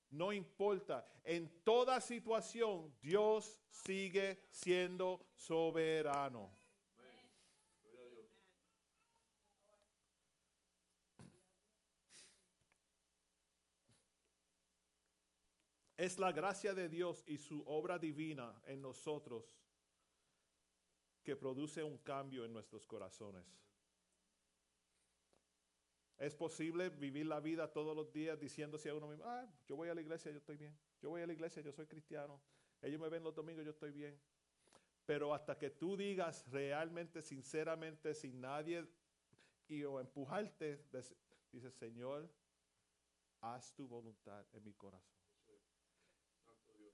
[0.10, 1.06] No importa.
[1.24, 6.52] En toda situación, Dios sigue siendo soberano.
[15.98, 19.52] Es la gracia de Dios y su obra divina en nosotros
[21.28, 23.44] que produce un cambio en nuestros corazones.
[26.18, 29.90] Es posible vivir la vida todos los días diciéndose a uno mismo, ah, yo voy
[29.90, 30.80] a la iglesia, yo estoy bien.
[31.02, 32.41] Yo voy a la iglesia, yo soy cristiano.
[32.82, 34.18] Ellos me ven los domingos, yo estoy bien.
[35.06, 38.88] Pero hasta que tú digas realmente, sinceramente, sin nadie
[39.68, 40.82] y o empujarte,
[41.52, 42.32] dices, Señor,
[43.41, 45.20] haz tu voluntad en mi corazón.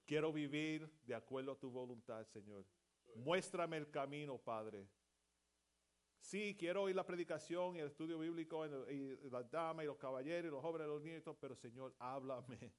[0.07, 2.65] Quiero vivir de acuerdo a tu voluntad, Señor.
[3.15, 4.87] Muéstrame el camino, Padre.
[6.19, 10.49] Sí, quiero oír la predicación y el estudio bíblico y, las damas y los caballeros
[10.49, 12.71] y los jóvenes y los todo, pero Señor, háblame.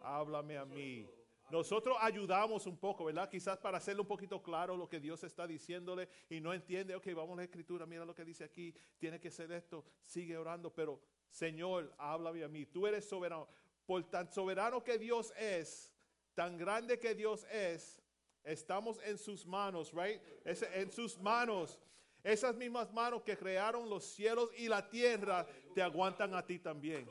[0.00, 1.08] Háblame a mí.
[1.50, 3.28] Nosotros ayudamos un poco, ¿verdad?
[3.28, 7.06] Quizás para hacerle un poquito claro lo que Dios está diciéndole y no entiende, ok,
[7.14, 10.72] vamos a la escritura, mira lo que dice aquí, tiene que ser esto, sigue orando,
[10.72, 12.66] pero Señor, háblame a mí.
[12.66, 13.48] Tú eres soberano.
[13.84, 15.92] Por tan soberano que Dios es,
[16.34, 18.02] tan grande que Dios es,
[18.44, 20.20] estamos en sus manos, right?
[20.44, 21.78] Ese- en sus manos.
[22.24, 27.06] Esas mismas manos que crearon los cielos y la tierra te aguantan a ti también.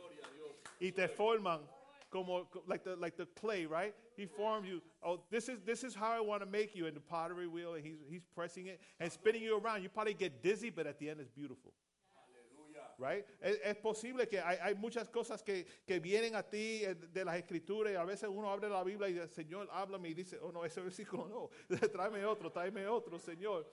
[0.80, 1.62] Y te forman
[2.10, 3.94] como like the like the clay, right?
[4.18, 4.82] He formed you.
[5.04, 7.76] Oh, this is this is how I want to make you in the pottery wheel,
[7.76, 9.84] and he's he's pressing it and spinning you around.
[9.84, 11.74] You probably get dizzy, but at the end it's beautiful.
[12.98, 13.26] Right?
[13.40, 17.94] Es, posible que hay, muchas cosas que, que vienen a ti eh, de las escrituras
[17.94, 20.64] y a veces uno abre la Biblia y dice, Señor, háblame y dice, oh no,
[20.66, 23.72] ese versículo no, tráeme otro, tráeme otro, Señor.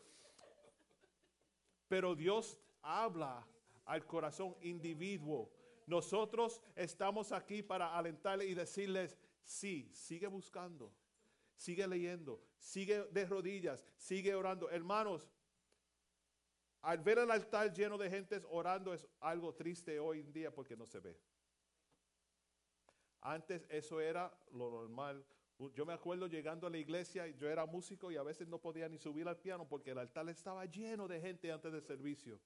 [1.88, 3.46] Pero Dios habla
[3.84, 5.50] al corazón individuo.
[5.86, 10.92] Nosotros estamos aquí para alentarle y decirles, sí, sigue buscando,
[11.56, 14.70] sigue leyendo, sigue de rodillas, sigue orando.
[14.70, 15.28] Hermanos,
[16.82, 20.76] al ver el altar lleno de gentes orando es algo triste hoy en día porque
[20.76, 21.18] no se ve.
[23.20, 25.24] Antes eso era lo normal.
[25.74, 28.88] Yo me acuerdo llegando a la iglesia, yo era músico y a veces no podía
[28.88, 32.40] ni subir al piano porque el altar estaba lleno de gente antes del servicio.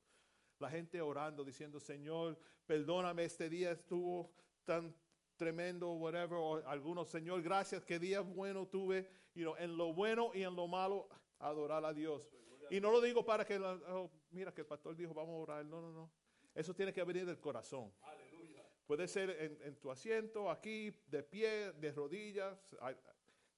[0.58, 2.36] La gente orando, diciendo, Señor,
[2.66, 4.32] perdóname, este día estuvo
[4.64, 4.92] tan
[5.36, 6.38] tremendo, whatever.
[6.38, 9.08] O algunos, Señor, gracias, qué día bueno tuve.
[9.34, 11.08] You know, en lo bueno y en lo malo,
[11.38, 12.28] adorar a Dios.
[12.74, 15.38] Y no lo digo para que, la- oh, mira, que el pastor dijo, vamos a
[15.38, 15.64] orar.
[15.64, 16.10] No, no, no.
[16.54, 17.92] Eso tiene que venir del corazón.
[18.86, 22.74] Puede ser en, en tu asiento, aquí, de pie, de rodillas.
[22.80, 22.96] Ay,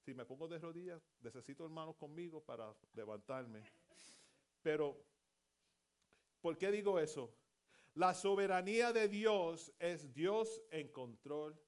[0.05, 3.63] Si me pongo de rodillas, necesito hermanos conmigo para levantarme.
[4.61, 5.03] Pero,
[6.39, 7.33] ¿por qué digo eso?
[7.95, 11.59] La soberanía de Dios es Dios en control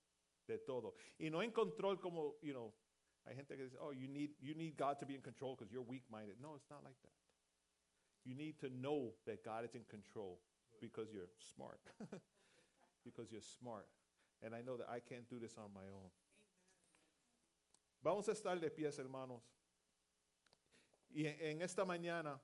[0.46, 0.94] de todo.
[1.18, 2.72] Y no en control como, you know,
[3.26, 5.72] hay gente que dice, oh, you need, you need God to be in control because
[5.74, 6.38] you're weak-minded.
[6.40, 7.12] No, it's not like that.
[8.26, 10.40] You need to know that God is in control
[10.80, 11.80] because you're smart.
[13.04, 13.88] because you're smart.
[14.42, 16.10] And I know that I can't do this on my own.
[18.04, 19.42] Vamos a estar de pies, hermanos.
[21.14, 22.40] Y en, esta mañana,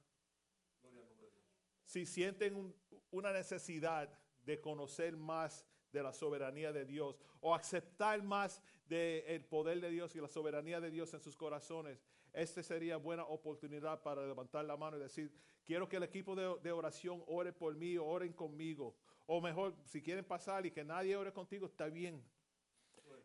[1.85, 2.73] si sienten un-
[3.11, 4.09] una necesidad
[4.45, 10.13] de conocer más de la soberanía de Dios o aceptar más del poder de Dios
[10.15, 12.03] y la soberanía de Dios en sus corazones,
[12.35, 15.31] esta sería buena oportunidad para levantar la mano y decir,
[15.63, 18.95] quiero que el equipo de, de oración ore por mí, oren conmigo.
[19.25, 22.23] O mejor, si quieren pasar y que nadie ore contigo, está bien.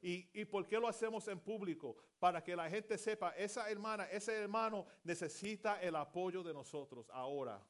[0.02, 1.96] ¿Y, ¿Y por qué lo hacemos en público?
[2.18, 7.62] Para que la gente sepa, esa hermana, ese hermano necesita el apoyo de nosotros ahora.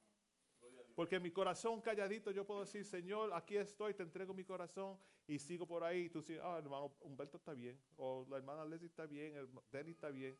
[0.94, 5.38] Porque mi corazón calladito yo puedo decir, Señor, aquí estoy, te entrego mi corazón y
[5.38, 6.10] sigo por ahí.
[6.10, 9.92] Tú dices, ah, hermano Humberto está bien, o la hermana Leslie está bien, el Denny
[9.92, 10.36] está bien.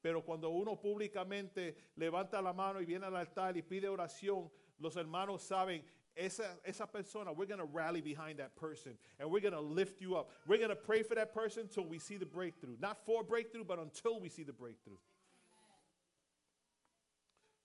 [0.00, 4.96] Pero cuando uno públicamente levanta la mano y viene al altar y pide oración, los
[4.96, 5.84] hermanos saben,
[6.16, 10.00] esa, esa persona, we're going to rally behind that person and we're going to lift
[10.00, 10.30] you up.
[10.46, 12.76] We're going to pray for that person until we see the breakthrough.
[12.78, 14.98] Not for breakthrough, but until we see the breakthrough.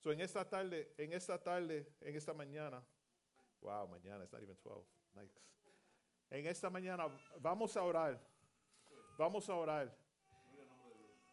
[0.03, 2.81] So en esta tarde, en esta tarde, en esta mañana,
[3.61, 4.83] wow, mañana, it's not even 12,
[5.15, 5.31] nice.
[6.31, 7.09] En esta mañana
[7.41, 8.19] vamos a orar,
[9.17, 9.89] vamos a orar.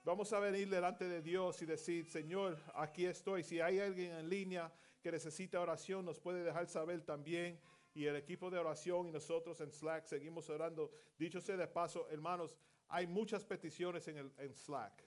[0.05, 3.45] Vamos a venir delante de Dios y decir, Señor, aquí estoy.
[3.45, 7.61] Si hay alguien en línea que necesita oración, nos puede dejar saber también.
[7.95, 10.91] Y el equipo de oración y nosotros en Slack seguimos orando.
[11.17, 12.57] Dicho sea de paso, hermanos,
[12.89, 15.05] hay muchas peticiones en, el, en Slack.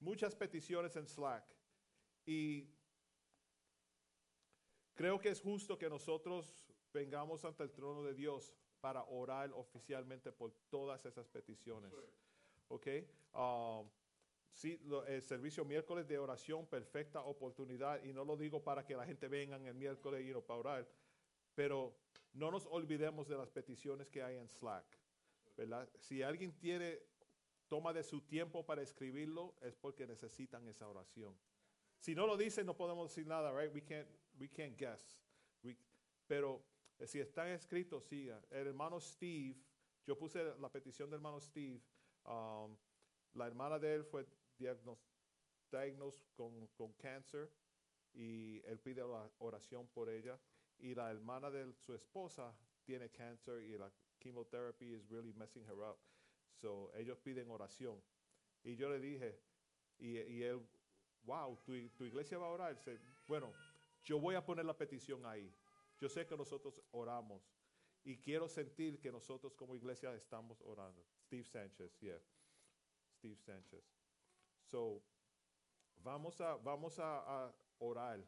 [0.00, 1.44] Muchas peticiones en Slack.
[2.24, 2.70] Y
[4.94, 10.32] creo que es justo que nosotros vengamos ante el trono de Dios para orar oficialmente
[10.32, 11.92] por todas esas peticiones.
[12.74, 12.88] ¿Ok?
[13.34, 13.88] Um,
[14.52, 18.02] sí, el servicio miércoles de oración, perfecta oportunidad.
[18.02, 20.88] Y no lo digo para que la gente venga el miércoles y no para orar.
[21.54, 21.94] Pero
[22.32, 24.84] no nos olvidemos de las peticiones que hay en Slack.
[25.56, 25.88] ¿verdad?
[26.00, 26.98] Si alguien tiene,
[27.68, 31.36] toma de su tiempo para escribirlo, es porque necesitan esa oración.
[31.98, 33.72] Si no lo dicen, no podemos decir nada, right?
[33.72, 35.16] We can't, we can't guess.
[36.26, 36.64] Pero
[36.98, 38.42] eh, si están escritos, siga.
[38.50, 39.56] El hermano Steve,
[40.06, 41.80] yo puse la petición del hermano Steve.
[42.24, 42.76] Um,
[43.34, 44.26] la hermana de él fue
[44.58, 44.98] diagnos,
[45.70, 47.50] diagnosed con, con cáncer
[48.12, 50.38] y él pide la oración por ella.
[50.78, 53.90] Y la hermana de su esposa tiene cáncer y la
[54.20, 55.98] chemotherapy is really messing her up.
[56.54, 58.00] So ellos piden oración.
[58.62, 59.38] Y yo le dije,
[59.98, 60.60] y, y él,
[61.24, 62.82] wow, tu, tu iglesia va a orar.
[63.26, 63.52] Bueno,
[64.02, 65.52] yo voy a poner la petición ahí.
[65.98, 67.42] Yo sé que nosotros oramos
[68.04, 71.02] y quiero sentir que nosotros como iglesia estamos orando.
[71.26, 72.18] Steve Sánchez, yeah.
[73.18, 73.82] Steve Sánchez.
[74.70, 75.02] So,
[76.02, 78.20] vamos a, vamos a, a orar.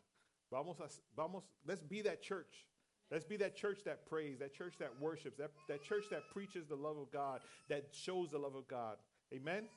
[0.51, 2.67] Vamos a, vamos, let's be that church.
[3.11, 6.67] Let's be that church that prays, that church that worships, that, that church that preaches
[6.67, 8.97] the love of God, that shows the love of God.
[9.33, 9.69] Amen.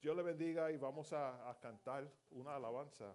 [0.00, 2.04] Dios le bendiga y vamos a, a cantar
[2.36, 3.14] una alabanza.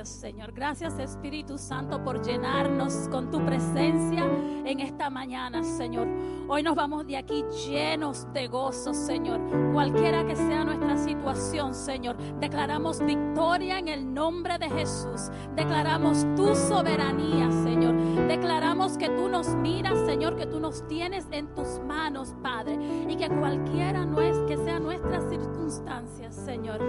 [0.00, 0.52] Gracias, Señor.
[0.52, 4.24] Gracias, Espíritu Santo, por llenarnos con tu presencia
[4.64, 6.08] en esta mañana, Señor.
[6.48, 9.42] Hoy nos vamos de aquí llenos de gozo, Señor.
[9.74, 15.30] Cualquiera que sea nuestra situación, Señor, declaramos victoria en el nombre de Jesús.
[15.54, 17.94] Declaramos tu soberanía, Señor.
[18.26, 22.78] Declaramos que tú nos miras, Señor, que tú nos tienes en tus manos, Padre.
[23.06, 26.80] Y que cualquiera no es que sea nuestra circunstancia, Señor,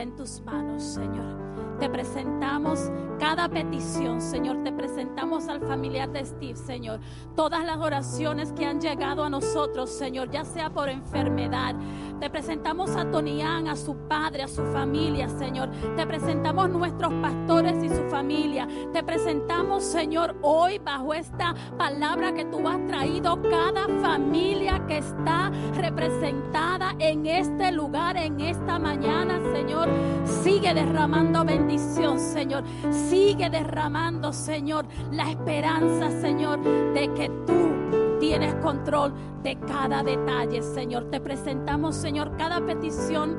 [0.00, 1.38] en tus manos, Señor.
[1.78, 4.62] Te presentamos cada petición, Señor.
[4.62, 7.00] Te presentamos al familiar de Steve, Señor.
[7.34, 11.74] Todas las oraciones que han llegado a nosotros, Señor, ya sea por enfermedad.
[12.20, 15.70] Te presentamos a Tonián, a su padre, a su familia, Señor.
[15.96, 18.68] Te presentamos nuestros pastores y su familia.
[18.92, 25.50] Te presentamos, Señor, hoy bajo esta palabra que tú has traído, cada familia que está
[25.74, 29.88] representada en este lugar, en esta mañana, Señor.
[30.24, 31.90] Sigue derramando bendiciones
[32.20, 32.64] Señor.
[32.90, 36.62] Sigue derramando, Señor, la esperanza, Señor,
[36.94, 37.79] de que tú
[38.20, 41.10] tienes control de cada detalle, Señor.
[41.10, 43.36] Te presentamos, Señor, cada petición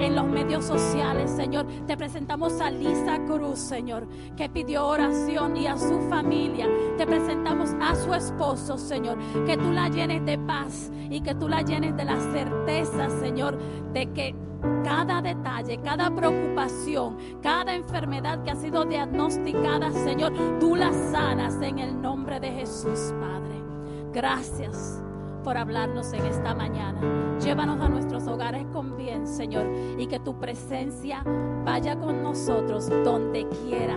[0.00, 1.66] en los medios sociales, Señor.
[1.86, 4.06] Te presentamos a Lisa Cruz, Señor,
[4.36, 6.68] que pidió oración y a su familia.
[6.96, 11.48] Te presentamos a su esposo, Señor, que tú la llenes de paz y que tú
[11.48, 13.58] la llenes de la certeza, Señor,
[13.92, 14.34] de que
[14.84, 21.78] cada detalle, cada preocupación, cada enfermedad que ha sido diagnosticada, Señor, tú la sanas en
[21.78, 23.57] el nombre de Jesús, Padre.
[24.18, 25.00] Gracias
[25.44, 27.38] por hablarnos en esta mañana.
[27.38, 29.64] Llévanos a nuestros hogares con bien, Señor,
[29.96, 31.22] y que tu presencia
[31.64, 33.96] vaya con nosotros donde quiera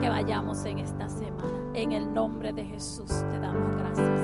[0.00, 1.70] que vayamos en esta semana.
[1.72, 4.17] En el nombre de Jesús te damos.